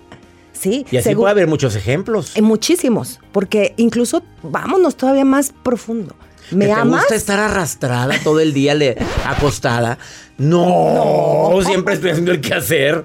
Sí, 0.54 0.86
Y 0.90 0.98
así 0.98 1.16
puede 1.16 1.32
haber 1.32 1.48
muchos 1.48 1.76
ejemplos. 1.76 2.38
eh, 2.38 2.42
muchísimos, 2.42 3.20
porque 3.32 3.74
incluso 3.78 4.24
vámonos 4.44 4.96
todavía 4.96 5.26
más 5.26 5.52
profundo. 5.64 6.16
¿Me 6.52 6.66
¿Que 6.68 6.74
te 6.74 6.80
amas? 6.80 7.02
gusta 7.02 7.16
estar 7.16 7.40
arrastrada 7.40 8.16
todo 8.24 8.40
el 8.40 8.54
día 8.54 8.74
le- 8.74 8.98
acostada? 9.26 9.98
No, 10.38 11.60
siempre 11.66 11.96
estoy 11.96 12.12
haciendo 12.12 12.32
el 12.32 12.42
quehacer. 12.42 13.04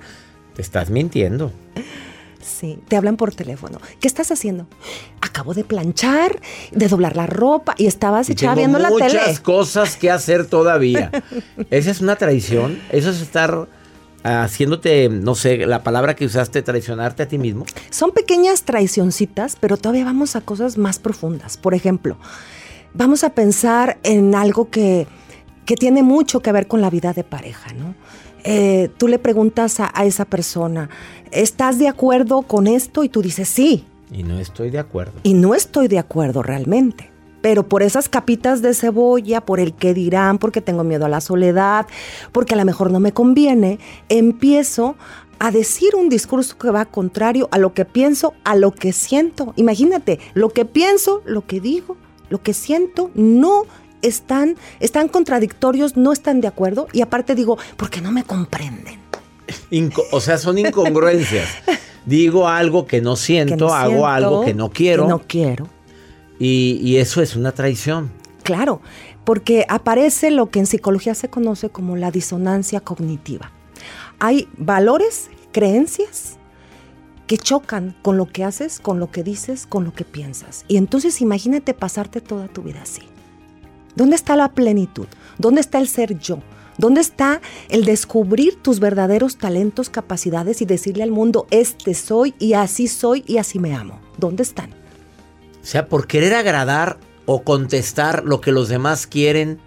Te 0.54 0.62
estás 0.62 0.90
mintiendo. 0.90 1.52
Sí, 2.40 2.78
te 2.88 2.96
hablan 2.96 3.16
por 3.16 3.34
teléfono. 3.34 3.80
¿Qué 4.00 4.08
estás 4.08 4.30
haciendo? 4.32 4.66
Acabo 5.20 5.54
de 5.54 5.64
planchar, 5.64 6.40
de 6.72 6.88
doblar 6.88 7.16
la 7.16 7.26
ropa 7.26 7.74
y 7.78 7.86
estabas 7.86 8.28
Y 8.28 8.32
echada 8.32 8.54
viendo 8.56 8.78
la 8.78 8.90
muchas 8.90 9.12
tele. 9.12 9.38
cosas 9.42 9.96
que 9.96 10.10
hacer 10.10 10.46
todavía. 10.46 11.10
Esa 11.70 11.90
es 11.90 12.00
una 12.00 12.16
traición. 12.16 12.80
Eso 12.90 13.10
es 13.10 13.20
estar 13.20 13.68
ah, 14.24 14.42
haciéndote, 14.42 15.08
no 15.08 15.34
sé, 15.36 15.66
la 15.66 15.82
palabra 15.84 16.14
que 16.16 16.26
usaste, 16.26 16.62
traicionarte 16.62 17.22
a 17.22 17.28
ti 17.28 17.38
mismo. 17.38 17.64
Son 17.90 18.10
pequeñas 18.10 18.64
traicioncitas, 18.64 19.56
pero 19.58 19.76
todavía 19.76 20.04
vamos 20.04 20.34
a 20.36 20.40
cosas 20.40 20.76
más 20.78 20.98
profundas. 20.98 21.56
Por 21.56 21.74
ejemplo, 21.74 22.18
vamos 22.94 23.24
a 23.24 23.30
pensar 23.30 23.98
en 24.02 24.34
algo 24.34 24.70
que, 24.70 25.06
que 25.64 25.76
tiene 25.76 26.02
mucho 26.02 26.40
que 26.40 26.52
ver 26.52 26.66
con 26.66 26.80
la 26.80 26.90
vida 26.90 27.12
de 27.12 27.24
pareja, 27.24 27.72
¿no? 27.72 27.94
Eh, 28.44 28.90
tú 28.98 29.06
le 29.06 29.18
preguntas 29.18 29.78
a, 29.78 29.90
a 29.94 30.04
esa 30.04 30.24
persona, 30.24 30.90
¿estás 31.30 31.78
de 31.78 31.88
acuerdo 31.88 32.42
con 32.42 32.66
esto? 32.66 33.04
Y 33.04 33.08
tú 33.08 33.22
dices, 33.22 33.48
sí. 33.48 33.84
Y 34.10 34.24
no 34.24 34.38
estoy 34.38 34.70
de 34.70 34.78
acuerdo. 34.78 35.12
Y 35.22 35.34
no 35.34 35.54
estoy 35.54 35.88
de 35.88 35.98
acuerdo 35.98 36.42
realmente. 36.42 37.10
Pero 37.40 37.68
por 37.68 37.82
esas 37.82 38.08
capitas 38.08 38.62
de 38.62 38.74
cebolla, 38.74 39.40
por 39.40 39.58
el 39.58 39.74
que 39.74 39.94
dirán, 39.94 40.38
porque 40.38 40.60
tengo 40.60 40.84
miedo 40.84 41.06
a 41.06 41.08
la 41.08 41.20
soledad, 41.20 41.86
porque 42.30 42.54
a 42.54 42.56
lo 42.56 42.64
mejor 42.64 42.90
no 42.90 43.00
me 43.00 43.12
conviene, 43.12 43.78
empiezo 44.08 44.96
a 45.40 45.50
decir 45.50 45.96
un 45.96 46.08
discurso 46.08 46.56
que 46.56 46.70
va 46.70 46.84
contrario 46.84 47.48
a 47.50 47.58
lo 47.58 47.74
que 47.74 47.84
pienso, 47.84 48.34
a 48.44 48.54
lo 48.54 48.70
que 48.70 48.92
siento. 48.92 49.54
Imagínate, 49.56 50.20
lo 50.34 50.50
que 50.50 50.64
pienso, 50.64 51.20
lo 51.24 51.46
que 51.46 51.60
digo, 51.60 51.96
lo 52.32 52.42
que 52.42 52.54
siento, 52.54 53.10
no 53.14 53.64
están, 54.00 54.56
están 54.80 55.08
contradictorios, 55.08 55.96
no 55.98 56.12
están 56.12 56.40
de 56.40 56.48
acuerdo. 56.48 56.88
Y 56.94 57.02
aparte 57.02 57.34
digo, 57.34 57.58
porque 57.76 58.00
no 58.00 58.10
me 58.10 58.24
comprenden. 58.24 58.98
Inco- 59.70 60.04
o 60.10 60.18
sea, 60.20 60.38
son 60.38 60.56
incongruencias. 60.58 61.46
Digo 62.06 62.48
algo 62.48 62.86
que 62.86 63.00
no 63.02 63.14
siento, 63.16 63.54
Que 63.54 63.60
no 63.60 63.74
hago 63.74 63.88
siento, 63.90 64.06
algo 64.06 64.44
que 64.44 64.54
no 64.54 64.70
quiero. 64.70 65.04
que 65.04 65.08
no 65.10 65.18
quiero. 65.20 65.68
Y, 66.38 66.80
y 66.82 66.96
eso 66.96 67.20
es 67.22 67.36
una 67.36 67.52
traición. 67.52 68.10
Claro, 68.42 68.80
porque 69.24 69.66
aparece 69.68 70.30
lo 70.30 70.48
que 70.50 70.58
en 70.58 70.66
psicología 70.66 71.14
se 71.14 71.28
conoce 71.28 71.68
como 71.68 71.94
la 71.96 72.10
disonancia 72.10 72.80
cognitiva. 72.80 73.52
Hay 74.18 74.48
valores, 74.56 75.28
creencias 75.52 76.38
que 77.26 77.38
chocan 77.38 77.96
con 78.02 78.16
lo 78.16 78.26
que 78.26 78.44
haces, 78.44 78.80
con 78.80 79.00
lo 79.00 79.10
que 79.10 79.22
dices, 79.22 79.66
con 79.66 79.84
lo 79.84 79.92
que 79.92 80.04
piensas. 80.04 80.64
Y 80.68 80.76
entonces 80.76 81.20
imagínate 81.20 81.74
pasarte 81.74 82.20
toda 82.20 82.48
tu 82.48 82.62
vida 82.62 82.82
así. 82.82 83.02
¿Dónde 83.94 84.16
está 84.16 84.36
la 84.36 84.52
plenitud? 84.52 85.06
¿Dónde 85.38 85.60
está 85.60 85.78
el 85.78 85.88
ser 85.88 86.18
yo? 86.18 86.40
¿Dónde 86.78 87.00
está 87.00 87.40
el 87.68 87.84
descubrir 87.84 88.56
tus 88.56 88.80
verdaderos 88.80 89.36
talentos, 89.36 89.90
capacidades 89.90 90.62
y 90.62 90.64
decirle 90.64 91.02
al 91.02 91.10
mundo, 91.10 91.46
este 91.50 91.94
soy 91.94 92.34
y 92.38 92.54
así 92.54 92.88
soy 92.88 93.24
y 93.26 93.38
así 93.38 93.58
me 93.58 93.74
amo? 93.74 94.00
¿Dónde 94.16 94.42
están? 94.42 94.70
O 94.70 95.64
sea, 95.64 95.88
por 95.88 96.06
querer 96.06 96.34
agradar 96.34 96.98
o 97.26 97.42
contestar 97.42 98.24
lo 98.24 98.40
que 98.40 98.52
los 98.52 98.68
demás 98.68 99.06
quieren, 99.06 99.60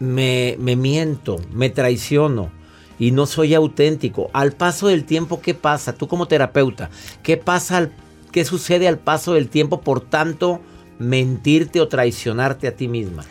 me, 0.00 0.56
me 0.58 0.74
miento, 0.74 1.40
me 1.52 1.70
traiciono 1.70 2.50
y 2.98 3.10
no 3.10 3.26
soy 3.26 3.54
auténtico. 3.54 4.30
Al 4.32 4.52
paso 4.52 4.88
del 4.88 5.04
tiempo, 5.04 5.40
¿qué 5.40 5.54
pasa? 5.54 5.92
Tú 5.92 6.08
como 6.08 6.26
terapeuta, 6.26 6.90
¿qué 7.22 7.36
pasa 7.36 7.78
al, 7.78 7.92
qué 8.30 8.44
sucede 8.44 8.88
al 8.88 8.98
paso 8.98 9.34
del 9.34 9.48
tiempo 9.48 9.80
por 9.80 10.00
tanto 10.00 10.60
mentirte 10.98 11.80
o 11.80 11.88
traicionarte 11.88 12.68
a 12.68 12.76
ti 12.76 12.88
misma? 12.88 13.24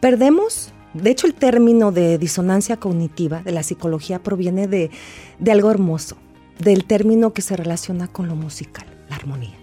Perdemos 0.00 0.74
de 0.94 1.10
hecho, 1.10 1.26
el 1.26 1.34
término 1.34 1.90
de 1.90 2.18
disonancia 2.18 2.76
cognitiva 2.76 3.42
de 3.42 3.50
la 3.50 3.64
psicología 3.64 4.20
proviene 4.20 4.68
de, 4.68 4.92
de, 5.40 5.50
algo 5.50 5.72
hermoso, 5.72 6.16
del 6.60 6.84
término 6.84 7.32
que 7.32 7.42
se 7.42 7.56
relaciona 7.56 8.06
con 8.06 8.28
lo 8.28 8.36
musical, 8.36 8.86
la 9.10 9.16
armonía. 9.16 9.58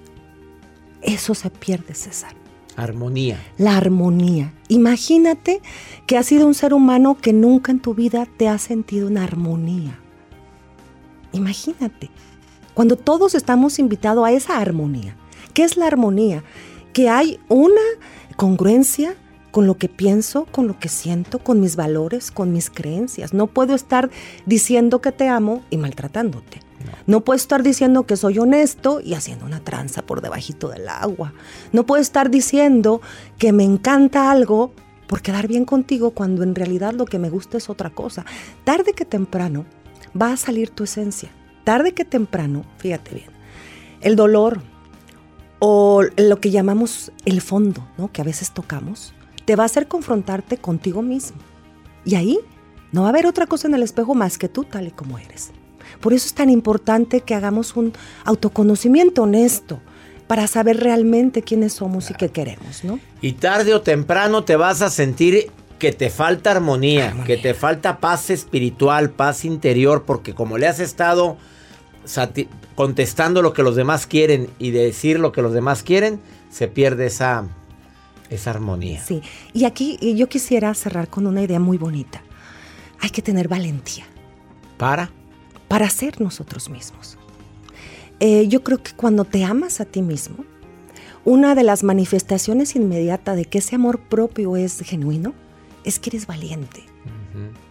Eso 1.01 1.34
se 1.34 1.49
pierde, 1.49 1.95
César. 1.95 2.40
Armonía. 2.75 3.39
La 3.57 3.77
armonía. 3.77 4.53
Imagínate 4.67 5.62
que 6.07 6.17
has 6.17 6.25
sido 6.25 6.47
un 6.47 6.53
ser 6.53 6.73
humano 6.73 7.17
que 7.17 7.34
nunca 7.34 7.71
en 7.71 7.79
tu 7.79 7.93
vida 7.93 8.27
te 8.38 8.47
ha 8.47 8.57
sentido 8.57 9.10
en 9.10 9.17
armonía. 9.17 9.99
Imagínate. 11.34 12.10
Cuando 12.73 12.95
todos 12.95 13.36
estamos 13.36 13.79
invitados 13.79 14.25
a 14.25 14.31
esa 14.31 14.57
armonía. 14.57 15.15
¿Qué 15.53 15.63
es 15.63 15.75
la 15.75 15.88
armonía? 15.88 16.43
Que 16.93 17.10
hay 17.10 17.39
una 17.49 17.81
congruencia 18.38 19.15
con 19.51 19.67
lo 19.67 19.77
que 19.77 19.89
pienso, 19.89 20.45
con 20.45 20.67
lo 20.67 20.79
que 20.79 20.88
siento, 20.88 21.39
con 21.39 21.60
mis 21.60 21.75
valores, 21.75 22.31
con 22.31 22.53
mis 22.53 22.69
creencias. 22.69 23.34
No 23.34 23.47
puedo 23.47 23.75
estar 23.75 24.10
diciendo 24.45 25.01
que 25.01 25.12
te 25.12 25.27
amo 25.27 25.63
y 25.69 25.77
maltratándote. 25.77 26.70
No. 27.05 27.21
puedo 27.21 27.35
estar 27.35 27.63
diciendo 27.63 28.05
que 28.05 28.17
soy 28.17 28.39
honesto 28.39 29.01
y 29.01 29.13
haciendo 29.13 29.45
una 29.45 29.59
tranza 29.59 30.01
por 30.01 30.21
debajito 30.21 30.69
del 30.69 30.87
agua. 30.89 31.33
No 31.71 31.85
puedo 31.85 32.01
estar 32.01 32.29
diciendo 32.29 33.01
que 33.37 33.51
me 33.51 33.63
encanta 33.63 34.31
algo 34.31 34.73
por 35.07 35.21
quedar 35.21 35.47
bien 35.47 35.65
contigo 35.65 36.11
cuando 36.11 36.43
en 36.43 36.55
realidad 36.55 36.93
lo 36.93 37.05
que 37.05 37.19
me 37.19 37.29
gusta 37.29 37.57
es 37.57 37.69
otra 37.69 37.89
cosa. 37.89 38.25
Tarde 38.63 38.93
que 38.93 39.05
temprano 39.05 39.65
va 40.19 40.31
a 40.31 40.37
salir 40.37 40.69
tu 40.69 40.83
esencia. 40.83 41.29
Tarde 41.63 41.93
que 41.93 42.05
temprano, 42.05 42.63
fíjate 42.77 43.13
bien, 43.13 43.29
el 44.01 44.15
dolor 44.15 44.61
o 45.59 46.01
lo 46.17 46.39
que 46.39 46.49
llamamos 46.49 47.11
el 47.25 47.41
fondo, 47.41 47.87
¿no? 47.97 48.11
que 48.11 48.21
a 48.21 48.25
veces 48.25 48.51
tocamos, 48.51 49.13
te 49.45 49.55
va 49.55 49.63
a 49.63 49.67
hacer 49.67 49.87
confrontarte 49.87 50.57
contigo 50.57 51.01
mismo. 51.01 51.37
Y 52.03 52.15
ahí 52.15 52.39
no 52.91 53.01
va 53.01 53.07
a 53.07 53.11
haber 53.11 53.27
otra 53.27 53.45
cosa 53.45 53.67
en 53.67 53.75
el 53.75 53.83
espejo 53.83 54.15
más 54.15 54.37
que 54.37 54.49
tú 54.49 54.63
tal 54.63 54.87
y 54.87 54.91
como 54.91 55.19
eres. 55.19 55.51
Por 56.01 56.13
eso 56.13 56.27
es 56.27 56.33
tan 56.33 56.49
importante 56.49 57.21
que 57.21 57.35
hagamos 57.35 57.75
un 57.75 57.93
autoconocimiento 58.25 59.23
honesto 59.23 59.79
para 60.27 60.47
saber 60.47 60.77
realmente 60.77 61.41
quiénes 61.41 61.73
somos 61.73 62.09
y 62.09 62.13
qué 62.13 62.29
queremos, 62.29 62.83
¿no? 62.83 62.99
Y 63.21 63.33
tarde 63.33 63.73
o 63.73 63.81
temprano 63.81 64.43
te 64.43 64.55
vas 64.55 64.81
a 64.81 64.89
sentir 64.89 65.51
que 65.77 65.91
te 65.91 66.09
falta 66.09 66.51
armonía, 66.51 67.09
armonía, 67.09 67.25
que 67.25 67.37
te 67.37 67.53
falta 67.53 67.99
paz 67.99 68.29
espiritual, 68.29 69.09
paz 69.09 69.45
interior, 69.45 70.03
porque 70.05 70.33
como 70.33 70.57
le 70.57 70.67
has 70.67 70.79
estado 70.79 71.37
contestando 72.75 73.41
lo 73.41 73.53
que 73.53 73.63
los 73.63 73.75
demás 73.75 74.07
quieren 74.07 74.49
y 74.57 74.71
decir 74.71 75.19
lo 75.19 75.31
que 75.31 75.41
los 75.41 75.53
demás 75.53 75.83
quieren, 75.83 76.19
se 76.49 76.67
pierde 76.67 77.07
esa 77.07 77.45
esa 78.29 78.51
armonía. 78.51 79.03
Sí, 79.03 79.21
y 79.53 79.65
aquí 79.65 79.99
yo 80.15 80.29
quisiera 80.29 80.73
cerrar 80.73 81.09
con 81.09 81.27
una 81.27 81.43
idea 81.43 81.59
muy 81.59 81.77
bonita. 81.77 82.21
Hay 83.01 83.09
que 83.09 83.21
tener 83.21 83.47
valentía. 83.47 84.05
¿Para? 84.77 85.11
Para 85.71 85.89
ser 85.89 86.19
nosotros 86.19 86.69
mismos. 86.69 87.17
Eh, 88.19 88.49
yo 88.49 88.62
creo 88.62 88.84
que 88.84 88.91
cuando 88.91 89.23
te 89.23 89.45
amas 89.45 89.79
a 89.79 89.86
ti 89.86 90.01
mismo, 90.01 90.43
una 91.23 91.55
de 91.55 91.63
las 91.63 91.84
manifestaciones 91.84 92.75
inmediatas 92.75 93.38
de 93.38 93.45
que 93.45 93.60
ese 93.60 93.75
amor 93.75 94.01
propio 94.01 94.57
es 94.57 94.81
genuino 94.81 95.34
es 95.86 95.97
que 95.97 96.10
eres 96.10 96.27
valiente. 96.27 96.84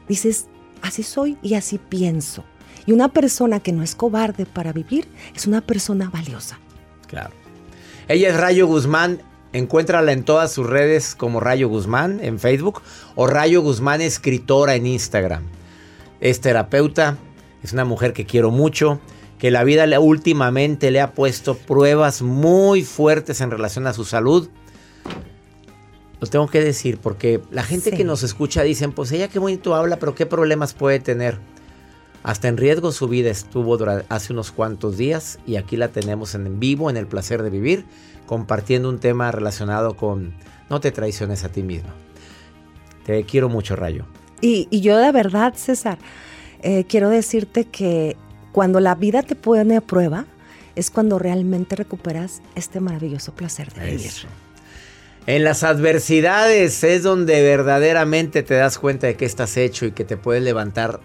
Dices, 0.08 0.46
así 0.80 1.02
soy 1.02 1.36
y 1.42 1.56
así 1.56 1.76
pienso. 1.76 2.42
Y 2.86 2.92
una 2.92 3.08
persona 3.08 3.60
que 3.60 3.72
no 3.72 3.82
es 3.82 3.94
cobarde 3.94 4.46
para 4.46 4.72
vivir 4.72 5.06
es 5.36 5.46
una 5.46 5.60
persona 5.60 6.08
valiosa. 6.08 6.58
Claro. 7.06 7.34
Ella 8.08 8.30
es 8.30 8.36
Rayo 8.38 8.66
Guzmán. 8.66 9.20
Encuéntrala 9.52 10.12
en 10.12 10.24
todas 10.24 10.52
sus 10.52 10.66
redes 10.66 11.14
como 11.14 11.38
Rayo 11.38 11.68
Guzmán 11.68 12.20
en 12.22 12.38
Facebook 12.38 12.80
o 13.14 13.26
Rayo 13.26 13.60
Guzmán 13.60 14.00
Escritora 14.00 14.74
en 14.74 14.86
Instagram. 14.86 15.42
Es 16.20 16.40
terapeuta, 16.40 17.18
es 17.62 17.72
una 17.72 17.84
mujer 17.84 18.12
que 18.12 18.26
quiero 18.26 18.50
mucho, 18.50 19.00
que 19.38 19.50
la 19.50 19.64
vida 19.64 20.00
últimamente 20.00 20.90
le 20.90 21.00
ha 21.00 21.12
puesto 21.12 21.56
pruebas 21.56 22.22
muy 22.22 22.82
fuertes 22.82 23.40
en 23.40 23.50
relación 23.50 23.86
a 23.86 23.92
su 23.92 24.04
salud. 24.04 24.48
Lo 26.20 26.26
tengo 26.26 26.48
que 26.48 26.60
decir 26.60 26.98
porque 26.98 27.40
la 27.50 27.62
gente 27.62 27.92
que 27.92 28.04
nos 28.04 28.22
escucha 28.22 28.62
dicen, 28.62 28.92
pues 28.92 29.10
ella 29.12 29.28
qué 29.28 29.38
bonito 29.38 29.74
habla, 29.74 29.98
pero 29.98 30.14
qué 30.14 30.26
problemas 30.26 30.74
puede 30.74 31.00
tener. 31.00 31.38
Hasta 32.22 32.48
en 32.48 32.58
riesgo 32.58 32.92
su 32.92 33.08
vida 33.08 33.30
estuvo 33.30 33.78
hace 34.10 34.32
unos 34.34 34.52
cuantos 34.52 34.98
días 34.98 35.38
y 35.46 35.56
aquí 35.56 35.78
la 35.78 35.88
tenemos 35.88 36.34
en 36.34 36.60
vivo, 36.60 36.90
en 36.90 36.98
el 36.98 37.06
placer 37.06 37.42
de 37.42 37.48
vivir 37.48 37.86
compartiendo 38.30 38.88
un 38.88 39.00
tema 39.00 39.32
relacionado 39.32 39.96
con 39.96 40.32
no 40.68 40.78
te 40.78 40.92
traiciones 40.92 41.42
a 41.42 41.48
ti 41.48 41.64
mismo. 41.64 41.90
Te 43.04 43.24
quiero 43.24 43.48
mucho, 43.48 43.74
Rayo. 43.74 44.04
Y, 44.40 44.68
yo 44.80 44.98
de 44.98 45.10
verdad, 45.10 45.54
César, 45.56 45.98
eh, 46.62 46.84
quiero 46.88 47.08
decirte 47.08 47.64
que 47.64 48.16
cuando 48.52 48.80
la 48.80 48.94
vida 48.94 49.22
te 49.22 49.34
pone 49.34 49.76
a 49.76 49.80
prueba, 49.80 50.26
es 50.76 50.90
cuando 50.90 51.18
realmente 51.18 51.76
recuperas 51.76 52.42
este 52.54 52.80
maravilloso 52.80 53.32
placer 53.32 53.72
de 53.72 53.86
vivir. 53.86 54.12
En 55.26 55.44
las 55.44 55.62
adversidades 55.62 56.82
es 56.82 57.02
donde 57.02 57.42
verdaderamente 57.42 58.42
te 58.42 58.54
das 58.54 58.78
cuenta 58.78 59.06
de 59.06 59.16
que 59.16 59.26
estás 59.26 59.56
hecho 59.56 59.86
y 59.86 59.92
que 59.92 60.04
te 60.04 60.16
puedes 60.16 60.42
levantar 60.42 61.00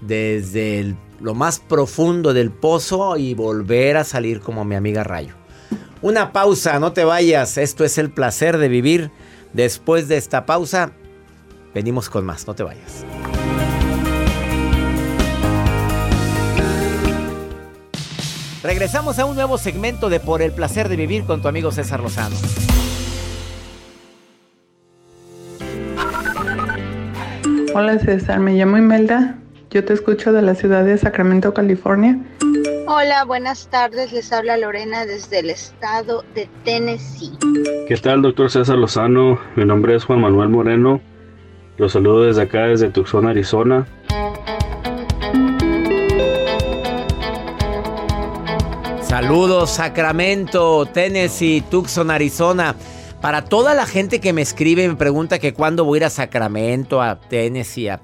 desde 0.00 0.94
lo 1.20 1.34
más 1.34 1.60
profundo 1.60 2.32
del 2.32 2.50
pozo 2.50 3.16
y 3.16 3.34
volver 3.34 3.96
a 3.96 4.04
salir 4.04 4.40
como 4.40 4.64
mi 4.64 4.74
amiga 4.74 5.04
Rayo. 5.04 5.34
Una 6.00 6.32
pausa, 6.32 6.80
no 6.80 6.92
te 6.92 7.04
vayas. 7.04 7.58
Esto 7.58 7.84
es 7.84 7.96
el 7.98 8.10
placer 8.10 8.58
de 8.58 8.68
vivir. 8.68 9.10
Después 9.52 10.08
de 10.08 10.16
esta 10.16 10.46
pausa, 10.46 10.92
venimos 11.74 12.10
con 12.10 12.24
más. 12.24 12.46
No 12.46 12.54
te 12.54 12.64
vayas. 12.64 13.04
Regresamos 18.62 19.18
a 19.18 19.24
un 19.24 19.34
nuevo 19.34 19.58
segmento 19.58 20.08
de 20.08 20.20
Por 20.20 20.40
el 20.40 20.52
placer 20.52 20.88
de 20.88 20.94
vivir 20.94 21.24
con 21.24 21.42
tu 21.42 21.48
amigo 21.48 21.72
César 21.72 22.00
Lozano. 22.00 22.36
Hola 27.74 27.98
César, 27.98 28.38
me 28.38 28.52
llamo 28.52 28.76
Imelda. 28.76 29.36
Yo 29.70 29.84
te 29.84 29.94
escucho 29.94 30.32
de 30.32 30.42
la 30.42 30.54
ciudad 30.54 30.84
de 30.84 30.96
Sacramento, 30.96 31.52
California. 31.52 32.20
Hola, 32.86 33.24
buenas 33.24 33.66
tardes. 33.68 34.12
Les 34.12 34.32
habla 34.32 34.56
Lorena 34.56 35.06
desde 35.06 35.40
el 35.40 35.50
estado 35.50 36.22
de 36.34 36.48
Tennessee. 36.64 37.32
¿Qué 37.88 37.96
tal, 37.96 38.22
doctor 38.22 38.48
César 38.48 38.76
Lozano? 38.76 39.40
Mi 39.56 39.64
nombre 39.64 39.96
es 39.96 40.04
Juan 40.04 40.20
Manuel 40.20 40.50
Moreno. 40.50 41.00
Los 41.78 41.92
saludo 41.92 42.24
desde 42.24 42.42
acá, 42.42 42.66
desde 42.66 42.90
Tucson, 42.90 43.26
Arizona. 43.26 43.88
Saludos, 49.12 49.72
Sacramento, 49.72 50.86
Tennessee, 50.86 51.62
Tucson, 51.70 52.10
Arizona. 52.10 52.74
Para 53.20 53.44
toda 53.44 53.74
la 53.74 53.84
gente 53.84 54.22
que 54.22 54.32
me 54.32 54.40
escribe 54.40 54.84
y 54.84 54.88
me 54.88 54.96
pregunta 54.96 55.38
que 55.38 55.52
cuándo 55.52 55.84
voy 55.84 55.96
a 55.96 55.98
ir 55.98 56.04
a 56.06 56.08
Sacramento, 56.08 57.02
a 57.02 57.20
Tennessee, 57.20 57.88
a 57.88 58.00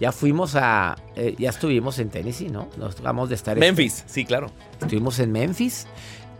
ya 0.00 0.10
fuimos 0.10 0.56
a. 0.56 0.96
Eh, 1.14 1.36
ya 1.38 1.50
estuvimos 1.50 2.00
en 2.00 2.10
Tennessee, 2.10 2.48
¿no? 2.48 2.66
Nos 2.76 3.00
vamos 3.00 3.28
de 3.28 3.36
estar 3.36 3.56
en. 3.56 3.60
Memphis, 3.60 4.02
sí, 4.08 4.24
claro. 4.24 4.50
Estuvimos 4.80 5.20
en 5.20 5.30
Memphis. 5.30 5.86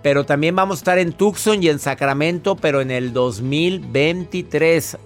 Pero 0.02 0.26
también 0.26 0.56
vamos 0.56 0.78
a 0.78 0.80
estar 0.80 0.98
en 0.98 1.12
Tucson 1.12 1.62
y 1.62 1.68
en 1.68 1.78
Sacramento, 1.78 2.56
pero 2.56 2.80
en 2.80 2.90
el 2.90 3.12
2023. 3.12 4.98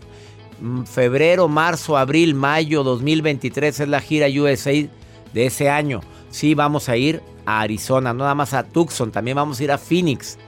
Mm, 0.62 0.84
febrero, 0.84 1.46
marzo, 1.46 1.98
abril, 1.98 2.34
mayo 2.34 2.82
2023 2.82 3.80
es 3.80 3.88
la 3.88 4.00
gira 4.00 4.28
USA 4.28 4.72
de 4.72 5.46
ese 5.46 5.68
año. 5.68 6.00
Sí, 6.30 6.54
vamos 6.54 6.88
a 6.88 6.96
ir 6.96 7.20
a 7.46 7.61
Arizona, 7.61 8.12
no 8.12 8.20
nada 8.20 8.35
más 8.35 8.54
a 8.54 8.62
Tucson, 8.64 9.11
también 9.12 9.37
vamos 9.37 9.61
a 9.61 9.64
ir 9.64 9.72
a 9.72 9.78
Phoenix. 9.78 10.38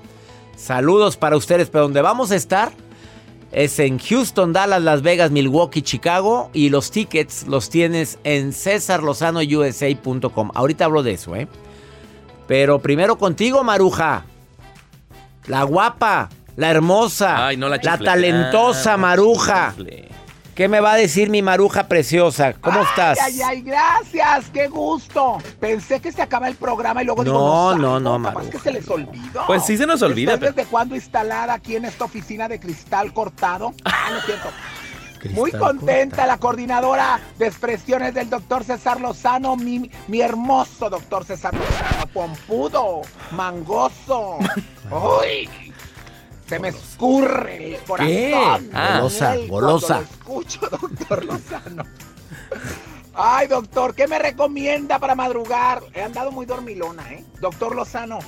Saludos 0.57 1.17
para 1.17 1.37
ustedes, 1.37 1.69
pero 1.71 1.85
donde 1.85 2.01
vamos 2.03 2.31
a 2.31 2.37
estar 2.37 2.73
es 3.53 3.79
en 3.79 3.99
Houston, 3.99 4.53
Dallas, 4.53 4.83
Las 4.83 5.03
Vegas, 5.03 5.31
Milwaukee, 5.31 5.83
Chicago. 5.83 6.51
Y 6.53 6.69
los 6.71 6.91
tickets 6.91 7.47
los 7.47 7.71
tienes 7.71 8.19
en 8.25 8.53
cesarlozanousa.com. 8.53 10.51
Ahorita 10.55 10.85
hablo 10.87 11.03
de 11.03 11.13
eso, 11.13 11.37
¿eh? 11.37 11.47
Pero 12.47 12.81
primero 12.81 13.17
contigo, 13.19 13.63
Maruja. 13.65 14.25
La 15.47 15.63
guapa. 15.63 16.29
la 16.57 16.71
hermosa, 16.71 17.47
Ay, 17.47 17.57
no 17.59 17.69
la 17.69 17.79
talentosa 17.79 18.95
Ah, 18.95 18.97
Maruja. 18.97 19.75
¿Qué 20.57 20.69
me 20.69 20.81
va 20.81 20.93
a 20.93 20.97
decir 20.97 21.29
mi 21.29 21.43
Maruja 21.43 21.87
preciosa? 21.87 22.55
¿Cómo 22.55 22.81
estás? 22.81 23.19
Ay, 23.21 23.43
ay, 23.43 23.61
gracias, 23.61 24.47
qué 24.55 24.69
gusto. 24.69 25.37
Pensé 25.61 26.01
que 26.01 26.11
se 26.11 26.23
acaba 26.23 26.49
el 26.49 26.57
programa 26.57 27.03
y 27.03 27.05
luego 27.05 27.23
digo, 27.25 27.39
No, 27.39 27.75
no, 27.77 28.01
no, 28.01 28.19
no, 28.19 28.19
Maruja. 28.19 28.51
que 28.51 28.59
se 28.59 28.73
les 28.73 28.89
olvidó. 28.89 29.45
Pues 29.47 29.67
sí 29.67 29.77
se 29.77 29.87
nos 29.87 30.01
olvida, 30.01 30.33
¿Estoy 30.33 30.47
pero- 30.49 30.57
¿Desde 30.57 30.71
cuándo 30.71 30.95
instalada 30.97 31.53
aquí 31.53 31.77
en 31.77 31.85
esta 31.85 32.07
oficina 32.07 32.49
de 32.49 32.59
cristal 32.59 33.13
cortado? 33.13 33.75
Ah, 33.85 34.09
no 34.13 34.19
es 34.19 34.25
cierto. 34.25 34.49
Muy 35.33 35.51
contenta 35.51 36.27
la 36.27 36.39
coordinadora 36.39 37.19
de 37.39 37.49
expresiones 37.49 38.15
del 38.15 38.31
doctor 38.31 38.63
César 38.63 39.01
Lozano, 39.01 39.57
mi, 39.57 39.91
mi 40.07 40.21
hermoso 40.21 40.89
doctor 40.89 41.25
César 41.25 41.53
Lozano, 41.55 42.07
pompudo, 42.15 43.03
mangoso. 43.33 44.39
¡Uy! 44.91 45.66
Se 46.49 46.59
me 46.61 46.69
escurre 46.69 47.75
el 47.75 47.81
corazón. 47.83 48.09
¿Qué? 48.09 48.33
Ah. 48.73 49.01
Golosa, 49.49 50.01
escucho, 50.01 50.61
doctor 50.61 51.25
Lozano. 51.25 51.85
Ay, 53.15 53.49
doctor, 53.49 53.95
¿qué 53.95 54.07
me 54.07 54.19
recomienda 54.19 54.99
para 54.99 55.15
madrugar? 55.15 55.83
He 55.95 56.03
andado 56.03 56.31
muy 56.31 56.47
dormilona, 56.47 57.13
¿eh? 57.15 57.25
Doctor 57.41 57.75
Lozano, 57.75 58.19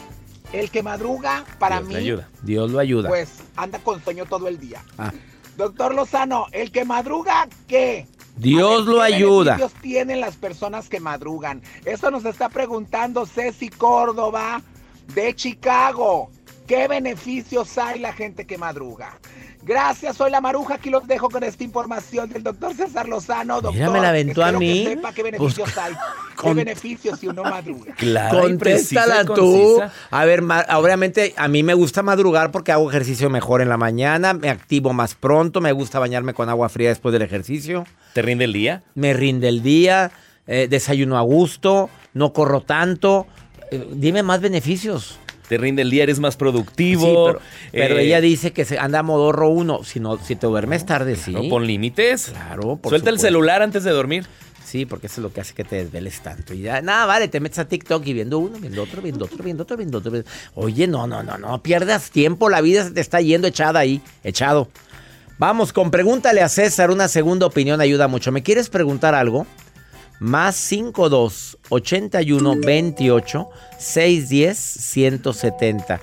el 0.53 0.71
que 0.71 0.83
madruga, 0.83 1.45
para 1.59 1.77
Dios 1.77 1.89
mí, 1.89 1.97
ayuda. 1.97 2.29
Dios 2.43 2.71
lo 2.71 2.79
ayuda. 2.79 3.09
pues 3.09 3.43
anda 3.55 3.79
con 3.81 4.03
sueño 4.03 4.25
todo 4.27 4.49
el 4.49 4.59
día. 4.59 4.83
Ah. 4.97 5.13
Doctor 5.57 5.95
Lozano, 5.95 6.47
el 6.53 6.73
que 6.73 6.85
madruga, 6.85 7.49
¿qué? 7.67 8.07
Dios 8.37 8.87
lo 8.87 8.99
¿Qué 8.99 9.15
ayuda. 9.15 9.59
tienen 9.83 10.21
las 10.21 10.37
personas 10.37 10.89
que 10.89 11.01
madrugan? 11.01 11.61
Eso 11.85 12.11
nos 12.11 12.25
está 12.25 12.49
preguntando 12.49 13.27
Ceci 13.27 13.69
Córdoba 13.69 14.63
de 15.15 15.35
Chicago. 15.35 16.31
¿Qué 16.69 16.87
beneficios 16.87 17.77
hay 17.79 17.99
la 17.99 18.13
gente 18.13 18.45
que 18.47 18.59
madruga? 18.59 19.19
Gracias, 19.63 20.17
soy 20.17 20.31
la 20.31 20.41
Maruja. 20.41 20.75
Aquí 20.75 20.91
los 20.91 21.07
dejo 21.07 21.29
con 21.31 21.43
esta 21.43 21.65
información 21.65 22.29
del 22.29 22.43
doctor 22.43 22.75
César 22.75 23.09
Lozano. 23.09 23.55
Doctor, 23.61 23.73
Mira, 23.75 23.91
me 23.91 24.01
la 24.01 24.11
aventó 24.11 24.43
a 24.43 24.47
espero 24.49 24.59
que 24.61 24.65
mí. 24.67 24.85
sepa 24.85 25.13
qué 25.15 25.23
beneficios 25.23 25.73
Pues, 25.75 25.79
hay. 25.85 25.93
¿Qué 25.95 26.37
con- 26.37 26.57
beneficios 26.57 27.19
si 27.19 27.27
uno 27.27 27.43
madruga? 27.43 27.95
Clara 27.97 28.37
y 28.37 28.41
Contéstala 28.43 29.25
tú. 29.25 29.81
A 30.11 30.25
ver, 30.27 30.43
obviamente 30.77 31.35
a 31.39 31.49
mí 31.49 31.63
me 31.63 31.73
gusta 31.75 32.03
madrugar 32.03 32.51
porque 32.53 32.71
hago 32.71 32.89
ejercicio 32.91 33.31
mejor 33.31 33.61
en 33.63 33.69
la 33.71 33.77
mañana, 33.79 34.35
me 34.35 34.51
activo 34.51 34.93
más 34.93 35.15
pronto, 35.15 35.61
me 35.63 35.73
gusta 35.73 35.99
bañarme 35.99 36.35
con 36.35 36.49
agua 36.51 36.69
fría 36.69 36.91
después 36.91 37.13
del 37.15 37.23
ejercicio. 37.23 37.85
¿Te 38.13 38.21
rinde 38.23 38.45
el 38.45 38.53
día? 38.53 38.83
Me 38.95 39.15
rinde 39.15 39.49
el 39.49 39.63
día, 39.63 40.13
eh, 40.47 40.67
desayuno 40.71 41.17
a 41.19 41.23
gusto, 41.23 41.89
no 42.15 42.33
corro 42.35 42.61
tanto. 42.61 43.27
Eh, 43.71 43.89
dime 43.93 44.23
más 44.23 44.41
beneficios. 44.41 45.19
Te 45.49 45.57
rinde 45.59 45.83
el 45.83 45.91
día, 45.91 46.03
eres 46.03 46.19
más 46.21 46.37
productivo. 46.37 47.07
Sí, 47.07 47.13
pero, 47.27 47.41
pero 47.73 47.99
eh, 47.99 48.05
ella 48.05 48.21
dice 48.21 48.53
que 48.53 48.65
se 48.65 48.79
anda 48.79 48.99
a 48.99 49.03
modorro 49.03 49.49
uno. 49.49 49.83
Si 49.85 49.99
no, 50.01 50.19
si 50.19 50.37
te 50.37 50.47
duermes 50.47 50.85
tarde, 50.87 51.17
sí. 51.17 51.33
¿no? 51.33 51.49
Pon 51.49 51.67
límites. 51.67 52.27
Claro, 52.27 52.77
por 52.77 52.91
Suelta 52.91 53.11
el 53.11 53.19
celular 53.19 53.63
antes 53.63 53.85
de 53.85 53.91
dormir. 53.91 54.27
Sí, 54.65 54.85
porque 54.85 55.07
eso 55.07 55.21
es 55.21 55.23
lo 55.23 55.33
que 55.33 55.41
hace 55.41 55.55
que 55.55 55.65
te 55.65 55.77
desveles 55.77 56.21
tanto. 56.21 56.53
Y 56.53 56.61
ya, 56.61 56.83
nada, 56.83 57.07
vale, 57.07 57.29
te 57.29 57.41
metes 57.41 57.59
a 57.59 57.65
TikTok 57.67 58.07
y 58.07 58.13
viendo 58.13 58.39
uno, 58.39 58.59
viendo 58.59 58.83
otro, 58.83 59.01
viendo 59.01 59.25
otro, 59.25 59.43
viendo 59.43 59.63
otro, 59.63 59.79
viendo 59.79 59.97
otro. 59.99 60.11
viendo- 60.11 60.29
Oye, 60.55 60.87
no, 60.87 61.07
no, 61.07 61.23
no, 61.23 61.39
no, 61.39 61.63
pierdas 61.63 62.11
tiempo, 62.11 62.51
la 62.51 62.61
vida 62.61 62.85
se 62.85 62.91
te 62.91 63.01
está 63.01 63.23
yendo 63.23 63.47
echada 63.49 63.81
ahí, 63.81 64.03
echado. 64.25 64.69
Vamos, 65.39 65.73
con 65.73 65.91
pregúntale 65.91 66.43
a 66.43 66.49
César, 66.51 66.91
una 66.91 67.09
segunda 67.09 67.47
opinión 67.47 67.81
ayuda 67.81 68.09
mucho. 68.09 68.31
¿Me 68.33 68.43
quieres 68.43 68.69
preguntar 68.69 69.15
algo? 69.15 69.47
Más 70.21 70.57
52 70.57 71.59
81 71.69 72.57
28 72.61 73.49
610 73.79 74.59
170. 74.59 76.01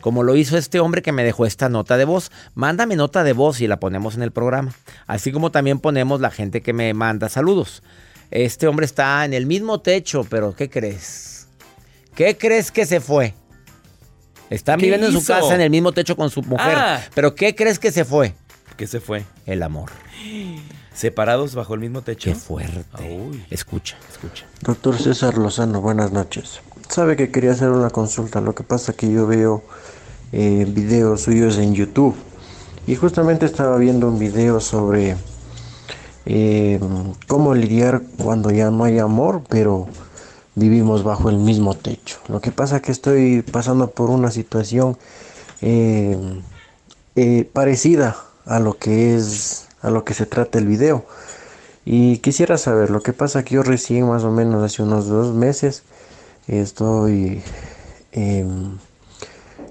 Como 0.00 0.22
lo 0.22 0.36
hizo 0.36 0.56
este 0.56 0.78
hombre 0.80 1.02
que 1.02 1.12
me 1.12 1.24
dejó 1.24 1.44
esta 1.44 1.68
nota 1.68 1.96
de 1.96 2.04
voz. 2.04 2.30
Mándame 2.54 2.94
nota 2.96 3.24
de 3.24 3.32
voz 3.32 3.60
y 3.60 3.66
la 3.66 3.80
ponemos 3.80 4.14
en 4.14 4.22
el 4.22 4.30
programa. 4.30 4.72
Así 5.06 5.32
como 5.32 5.50
también 5.50 5.80
ponemos 5.80 6.20
la 6.20 6.30
gente 6.30 6.62
que 6.62 6.72
me 6.72 6.94
manda 6.94 7.28
saludos. 7.28 7.82
Este 8.30 8.68
hombre 8.68 8.86
está 8.86 9.24
en 9.24 9.34
el 9.34 9.46
mismo 9.46 9.80
techo, 9.80 10.24
pero 10.28 10.54
¿qué 10.54 10.70
crees? 10.70 11.48
¿Qué 12.14 12.36
crees 12.36 12.70
que 12.70 12.86
se 12.86 13.00
fue? 13.00 13.34
Están 14.50 14.78
¿Qué 14.78 14.86
viviendo 14.86 15.06
en 15.08 15.12
su 15.12 15.24
casa 15.24 15.54
en 15.54 15.60
el 15.60 15.70
mismo 15.70 15.92
techo 15.92 16.16
con 16.16 16.30
su 16.30 16.42
mujer. 16.42 16.74
Ah. 16.76 17.00
Pero 17.14 17.34
¿qué 17.34 17.54
crees 17.54 17.78
que 17.78 17.92
se 17.92 18.04
fue? 18.04 18.34
¿Qué 18.76 18.86
se 18.86 19.00
fue? 19.00 19.24
El 19.46 19.62
amor. 19.62 19.90
¿Separados 20.98 21.54
bajo 21.54 21.74
el 21.74 21.80
mismo 21.80 22.02
techo? 22.02 22.28
Qué 22.28 22.34
fuerte. 22.34 22.84
Escucha, 23.50 23.96
escucha. 24.10 24.46
Doctor 24.62 24.98
César 24.98 25.38
Lozano, 25.38 25.80
buenas 25.80 26.10
noches. 26.10 26.58
Sabe 26.88 27.14
que 27.14 27.30
quería 27.30 27.52
hacer 27.52 27.70
una 27.70 27.90
consulta, 27.90 28.40
lo 28.40 28.52
que 28.52 28.64
pasa 28.64 28.94
que 28.94 29.08
yo 29.08 29.28
veo 29.28 29.62
eh, 30.32 30.66
videos 30.68 31.22
suyos 31.22 31.56
en 31.58 31.72
YouTube 31.72 32.16
y 32.88 32.96
justamente 32.96 33.46
estaba 33.46 33.76
viendo 33.76 34.08
un 34.08 34.18
video 34.18 34.58
sobre 34.58 35.14
eh, 36.26 36.80
cómo 37.28 37.54
lidiar 37.54 38.02
cuando 38.20 38.50
ya 38.50 38.72
no 38.72 38.82
hay 38.82 38.98
amor, 38.98 39.42
pero 39.48 39.86
vivimos 40.56 41.04
bajo 41.04 41.30
el 41.30 41.36
mismo 41.36 41.74
techo. 41.74 42.18
Lo 42.26 42.40
que 42.40 42.50
pasa 42.50 42.82
que 42.82 42.90
estoy 42.90 43.42
pasando 43.42 43.88
por 43.88 44.10
una 44.10 44.32
situación 44.32 44.98
eh, 45.60 46.18
eh, 47.14 47.48
parecida 47.52 48.16
a 48.46 48.58
lo 48.58 48.74
que 48.74 49.14
es 49.14 49.67
a 49.82 49.90
lo 49.90 50.04
que 50.04 50.14
se 50.14 50.26
trata 50.26 50.58
el 50.58 50.66
video. 50.66 51.04
Y 51.84 52.18
quisiera 52.18 52.58
saber, 52.58 52.90
lo 52.90 53.00
que 53.00 53.12
pasa 53.12 53.44
que 53.44 53.54
yo 53.54 53.62
recién 53.62 54.08
más 54.08 54.24
o 54.24 54.30
menos 54.30 54.62
hace 54.62 54.82
unos 54.82 55.08
dos 55.08 55.34
meses 55.34 55.84
estoy 56.46 57.42
em, 58.12 58.78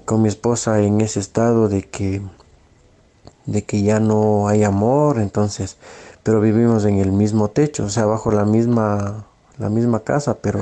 con 0.04 0.22
mi 0.22 0.28
esposa 0.28 0.80
en 0.80 1.00
ese 1.00 1.20
estado 1.20 1.68
de 1.68 1.82
que 1.82 2.22
de 3.46 3.64
que 3.64 3.82
ya 3.82 3.98
no 3.98 4.46
hay 4.46 4.62
amor, 4.62 5.18
entonces, 5.18 5.78
pero 6.22 6.40
vivimos 6.40 6.84
en 6.84 6.98
el 6.98 7.12
mismo 7.12 7.48
techo, 7.48 7.86
o 7.86 7.88
sea, 7.88 8.04
bajo 8.04 8.30
la 8.30 8.44
misma 8.44 9.24
la 9.58 9.68
misma 9.68 10.00
casa, 10.00 10.38
pero 10.38 10.60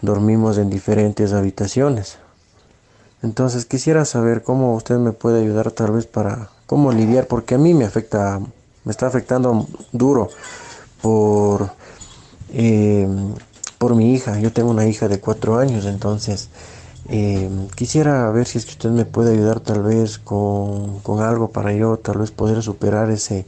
dormimos 0.00 0.58
en 0.58 0.70
diferentes 0.70 1.32
habitaciones. 1.32 2.18
Entonces 3.22 3.66
quisiera 3.66 4.04
saber 4.04 4.42
cómo 4.42 4.74
usted 4.74 4.96
me 4.96 5.12
puede 5.12 5.40
ayudar 5.40 5.70
tal 5.70 5.92
vez 5.92 6.06
para 6.06 6.50
cómo 6.66 6.92
lidiar, 6.92 7.26
porque 7.26 7.54
a 7.54 7.58
mí 7.58 7.74
me 7.74 7.84
afecta, 7.84 8.40
me 8.84 8.90
está 8.90 9.06
afectando 9.06 9.66
duro 9.92 10.28
por, 11.00 11.72
eh, 12.52 13.08
por 13.78 13.94
mi 13.94 14.14
hija. 14.14 14.38
Yo 14.40 14.52
tengo 14.52 14.70
una 14.70 14.86
hija 14.86 15.08
de 15.08 15.20
cuatro 15.20 15.58
años, 15.58 15.86
entonces 15.86 16.48
eh, 17.08 17.50
quisiera 17.74 18.30
ver 18.30 18.46
si 18.46 18.58
es 18.58 18.64
que 18.64 18.72
usted 18.72 18.90
me 18.90 19.04
puede 19.04 19.32
ayudar 19.32 19.60
tal 19.60 19.82
vez 19.82 20.18
con, 20.18 21.00
con 21.00 21.22
algo 21.22 21.50
para 21.50 21.72
yo 21.72 21.96
tal 21.98 22.18
vez 22.18 22.30
poder 22.30 22.62
superar 22.62 23.10
ese, 23.10 23.44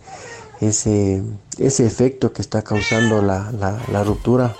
ese, 0.60 1.22
ese 1.58 1.86
efecto 1.86 2.32
que 2.32 2.42
está 2.42 2.62
causando 2.62 3.22
la, 3.22 3.52
la, 3.90 4.04
ruptura. 4.04 4.54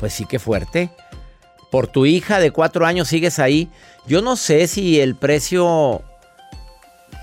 Pues 0.00 0.12
sí, 0.14 0.26
qué 0.26 0.38
fuerte. 0.38 0.90
Por 1.70 1.86
tu 1.86 2.06
hija 2.06 2.40
de 2.40 2.50
cuatro 2.50 2.86
años 2.86 3.08
sigues 3.08 3.38
ahí. 3.38 3.70
Yo 4.06 4.22
no 4.22 4.36
sé 4.36 4.66
si 4.68 5.00
el 5.00 5.16
precio 5.16 6.02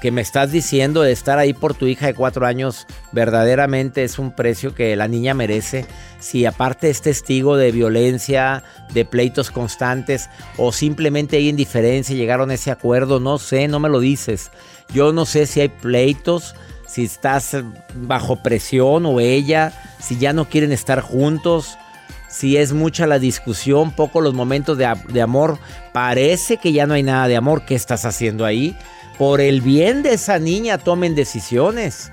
que 0.06 0.12
me 0.12 0.22
estás 0.22 0.52
diciendo 0.52 1.02
de 1.02 1.12
estar 1.12 1.40
ahí 1.40 1.52
por 1.52 1.74
tu 1.74 1.88
hija 1.88 2.06
de 2.06 2.14
cuatro 2.14 2.46
años 2.46 2.86
verdaderamente 3.12 4.04
es 4.04 4.20
un 4.20 4.36
precio 4.36 4.76
que 4.76 4.96
la 4.96 5.08
niña 5.08 5.34
merece. 5.34 5.88
Si 6.20 6.46
aparte 6.46 6.92
es 6.92 7.02
testigo 7.02 7.58
de 7.58 7.72
violencia, 7.72 8.62
de 8.94 9.04
pleitos 9.04 9.50
constantes 9.50 10.30
o 10.58 10.72
simplemente 10.72 11.38
hay 11.38 11.50
indiferencia, 11.50 12.16
llegaron 12.16 12.52
a 12.52 12.54
ese 12.54 12.70
acuerdo, 12.70 13.20
no 13.20 13.40
sé, 13.40 13.68
no 13.68 13.80
me 13.80 13.90
lo 13.90 14.00
dices. 14.00 14.52
Yo 14.94 15.12
no 15.12 15.26
sé 15.26 15.48
si 15.48 15.62
hay 15.62 15.70
pleitos, 15.70 16.54
si 16.88 17.06
estás 17.06 17.58
bajo 17.96 18.44
presión 18.44 19.08
o 19.08 19.20
ella, 19.20 19.74
si 20.00 20.20
ya 20.20 20.34
no 20.34 20.48
quieren 20.48 20.72
estar 20.72 21.02
juntos 21.02 21.80
si 22.28 22.58
es 22.58 22.74
mucha 22.74 23.08
la 23.08 23.18
discusión, 23.18 23.92
poco 23.92 24.22
los 24.22 24.36
momentos 24.36 24.78
de, 24.78 24.94
de, 25.08 25.22
amor, 25.22 25.58
parece 25.94 26.58
que 26.58 26.74
ya 26.74 26.86
no 26.86 26.94
hay 26.94 27.02
nada 27.02 27.30
de 27.30 27.38
amor. 27.38 27.64
¿Qué 27.66 27.76
estás 27.76 28.04
haciendo 28.04 28.46
ahí? 28.46 28.76
Por 29.18 29.42
el 29.42 29.62
bien 29.62 30.04
de 30.04 30.14
esa 30.14 30.40
niña 30.40 30.78
tomen 30.78 31.16
decisiones. 31.16 32.12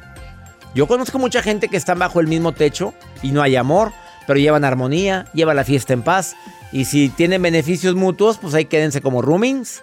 Yo 0.75 0.87
conozco 0.87 1.19
mucha 1.19 1.43
gente 1.43 1.69
que 1.69 1.77
está 1.77 1.95
bajo 1.95 2.21
el 2.21 2.29
mismo 2.29 2.53
techo 2.53 2.95
y 3.23 3.33
no 3.33 3.43
hay 3.43 3.57
amor, 3.57 3.93
pero 4.27 4.39
llevan 4.39 4.65
armonía, 4.65 5.27
llevan 5.35 5.57
la 5.57 5.65
fiesta 5.65 5.93
en 5.93 6.03
paz. 6.03 6.35
Y 6.71 6.87
si 6.87 7.09
tienen 7.09 7.43
beneficios 7.43 7.95
mutuos, 7.95 8.39
pues 8.39 8.55
ahí 8.55 8.65
quédense 8.65 9.01
como 9.01 9.21
roomings. 9.21 9.83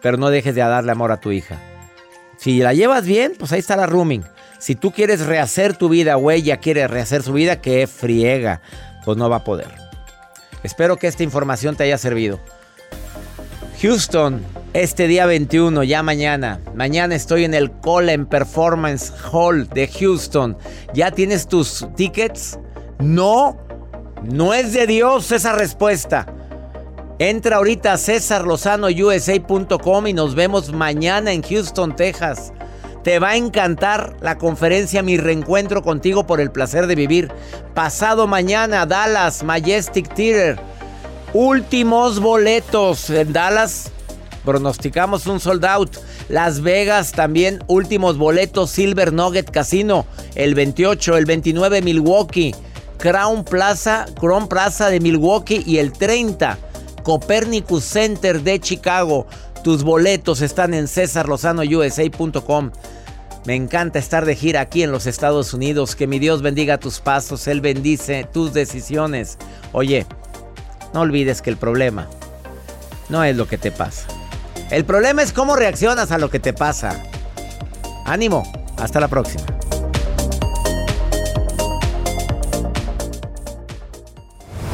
Pero 0.00 0.16
no 0.16 0.30
dejes 0.30 0.54
de 0.54 0.60
darle 0.60 0.92
amor 0.92 1.12
a 1.12 1.20
tu 1.20 1.32
hija. 1.32 1.58
Si 2.36 2.60
la 2.60 2.72
llevas 2.72 3.04
bien, 3.04 3.32
pues 3.38 3.52
ahí 3.52 3.58
está 3.58 3.76
la 3.76 3.86
rooming. 3.86 4.24
Si 4.58 4.74
tú 4.74 4.92
quieres 4.92 5.26
rehacer 5.26 5.76
tu 5.76 5.88
vida 5.88 6.16
o 6.16 6.30
ella 6.30 6.58
quiere 6.58 6.86
rehacer 6.86 7.22
su 7.22 7.32
vida, 7.32 7.60
que 7.60 7.86
friega 7.86 8.60
pues 9.04 9.16
no 9.16 9.30
va 9.30 9.36
a 9.36 9.44
poder. 9.44 9.68
Espero 10.62 10.98
que 10.98 11.06
esta 11.06 11.22
información 11.22 11.76
te 11.76 11.84
haya 11.84 11.96
servido. 11.96 12.40
Houston, 13.80 14.44
este 14.72 15.06
día 15.06 15.24
21, 15.26 15.84
ya 15.84 16.02
mañana. 16.02 16.60
Mañana 16.74 17.14
estoy 17.14 17.44
en 17.44 17.54
el 17.54 17.70
Colin 17.70 18.26
Performance 18.26 19.12
Hall 19.30 19.68
de 19.68 19.86
Houston. 19.86 20.58
¿Ya 20.94 21.12
tienes 21.12 21.46
tus 21.46 21.86
tickets? 21.94 22.58
No, 22.98 23.56
no 24.24 24.52
es 24.52 24.72
de 24.72 24.88
Dios 24.88 25.30
esa 25.30 25.52
respuesta. 25.52 26.26
Entra 27.20 27.58
ahorita 27.58 27.92
a 27.92 27.98
cesarlozanousa.com 27.98 30.06
y 30.08 30.12
nos 30.12 30.34
vemos 30.34 30.72
mañana 30.72 31.30
en 31.30 31.42
Houston, 31.42 31.94
Texas. 31.94 32.52
Te 33.04 33.20
va 33.20 33.28
a 33.28 33.36
encantar 33.36 34.16
la 34.20 34.38
conferencia 34.38 35.04
Mi 35.04 35.18
Reencuentro 35.18 35.82
contigo 35.82 36.26
por 36.26 36.40
el 36.40 36.50
placer 36.50 36.88
de 36.88 36.96
vivir. 36.96 37.30
Pasado 37.74 38.26
mañana, 38.26 38.86
Dallas, 38.86 39.44
Majestic 39.44 40.12
Theater. 40.14 40.58
Últimos 41.34 42.20
boletos 42.20 43.10
en 43.10 43.32
Dallas. 43.34 43.90
Pronosticamos 44.44 45.26
un 45.26 45.40
sold 45.40 45.64
out. 45.66 45.96
Las 46.30 46.62
Vegas 46.62 47.12
también, 47.12 47.62
últimos 47.66 48.16
boletos. 48.16 48.70
Silver 48.70 49.12
Nugget 49.12 49.50
Casino, 49.50 50.06
el 50.34 50.54
28, 50.54 51.18
el 51.18 51.26
29 51.26 51.82
Milwaukee. 51.82 52.54
Crown 52.96 53.44
Plaza, 53.44 54.06
Crown 54.18 54.48
Plaza 54.48 54.88
de 54.88 55.00
Milwaukee 55.00 55.62
y 55.64 55.78
el 55.78 55.92
30 55.92 56.58
Copernicus 57.04 57.84
Center 57.84 58.42
de 58.42 58.58
Chicago. 58.58 59.26
Tus 59.62 59.84
boletos 59.84 60.40
están 60.40 60.72
en 60.72 60.88
cesarlozanousa.com. 60.88 62.70
Me 63.44 63.54
encanta 63.54 63.98
estar 63.98 64.24
de 64.24 64.34
gira 64.34 64.60
aquí 64.60 64.82
en 64.82 64.92
los 64.92 65.06
Estados 65.06 65.54
Unidos. 65.54 65.94
Que 65.94 66.06
mi 66.06 66.18
Dios 66.18 66.42
bendiga 66.42 66.78
tus 66.78 67.00
pasos, 67.00 67.46
Él 67.48 67.60
bendice 67.60 68.26
tus 68.32 68.52
decisiones. 68.52 69.38
Oye, 69.72 70.06
no 70.98 71.02
olvides 71.02 71.42
que 71.42 71.50
el 71.50 71.56
problema 71.56 72.08
no 73.08 73.22
es 73.22 73.36
lo 73.36 73.46
que 73.46 73.56
te 73.56 73.70
pasa. 73.70 74.08
El 74.68 74.84
problema 74.84 75.22
es 75.22 75.32
cómo 75.32 75.54
reaccionas 75.54 76.10
a 76.10 76.18
lo 76.18 76.28
que 76.28 76.40
te 76.40 76.52
pasa. 76.52 77.00
Ánimo, 78.04 78.42
hasta 78.76 78.98
la 78.98 79.06
próxima. 79.06 79.44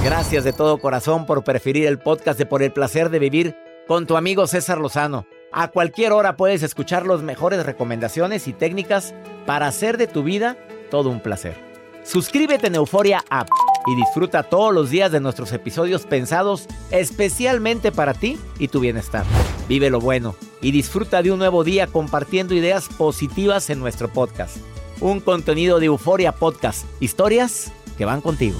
Gracias 0.02 0.44
de 0.44 0.54
todo 0.54 0.78
corazón 0.78 1.26
por 1.26 1.44
preferir 1.44 1.84
el 1.84 1.98
podcast 1.98 2.38
de 2.38 2.46
Por 2.46 2.62
el 2.62 2.72
placer 2.72 3.10
de 3.10 3.18
vivir 3.18 3.54
con 3.86 4.06
tu 4.06 4.16
amigo 4.16 4.46
César 4.46 4.78
Lozano. 4.78 5.26
A 5.52 5.68
cualquier 5.68 6.12
hora 6.12 6.38
puedes 6.38 6.62
escuchar 6.62 7.04
las 7.04 7.20
mejores 7.20 7.66
recomendaciones 7.66 8.48
y 8.48 8.54
técnicas 8.54 9.14
para 9.44 9.66
hacer 9.66 9.98
de 9.98 10.06
tu 10.06 10.22
vida 10.22 10.56
todo 10.90 11.10
un 11.10 11.20
placer. 11.20 11.54
Suscríbete 12.02 12.68
en 12.68 12.76
Euforia 12.76 13.22
App 13.28 13.48
y 13.86 13.94
disfruta 13.96 14.42
todos 14.42 14.72
los 14.72 14.90
días 14.90 15.12
de 15.12 15.20
nuestros 15.20 15.52
episodios 15.52 16.06
pensados 16.06 16.66
especialmente 16.90 17.92
para 17.92 18.14
ti 18.14 18.38
y 18.58 18.68
tu 18.68 18.80
bienestar. 18.80 19.24
Vive 19.68 19.90
lo 19.90 20.00
bueno 20.00 20.34
y 20.60 20.70
disfruta 20.72 21.22
de 21.22 21.32
un 21.32 21.38
nuevo 21.38 21.64
día 21.64 21.86
compartiendo 21.86 22.54
ideas 22.54 22.88
positivas 22.88 23.70
en 23.70 23.80
nuestro 23.80 24.08
podcast. 24.08 24.56
Un 25.00 25.20
contenido 25.20 25.80
de 25.80 25.86
Euforia 25.86 26.32
Podcast, 26.32 26.86
historias 27.00 27.72
que 27.98 28.04
van 28.04 28.20
contigo. 28.20 28.58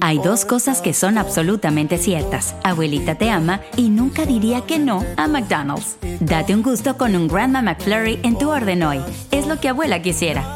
Hay 0.00 0.18
dos 0.18 0.44
cosas 0.44 0.80
que 0.80 0.92
son 0.92 1.18
absolutamente 1.18 1.98
ciertas. 1.98 2.54
Abuelita 2.62 3.16
te 3.16 3.30
ama 3.30 3.62
y 3.76 3.88
nunca 3.88 4.26
diría 4.26 4.60
que 4.60 4.78
no 4.78 5.02
a 5.16 5.26
McDonald's. 5.26 5.96
Date 6.20 6.54
un 6.54 6.62
gusto 6.62 6.96
con 6.96 7.16
un 7.16 7.26
Grandma 7.26 7.62
McFlurry 7.62 8.20
en 8.22 8.38
tu 8.38 8.50
orden 8.50 8.82
hoy. 8.82 9.00
Es 9.30 9.46
lo 9.46 9.58
que 9.58 9.68
abuela 9.68 10.02
quisiera. 10.02 10.55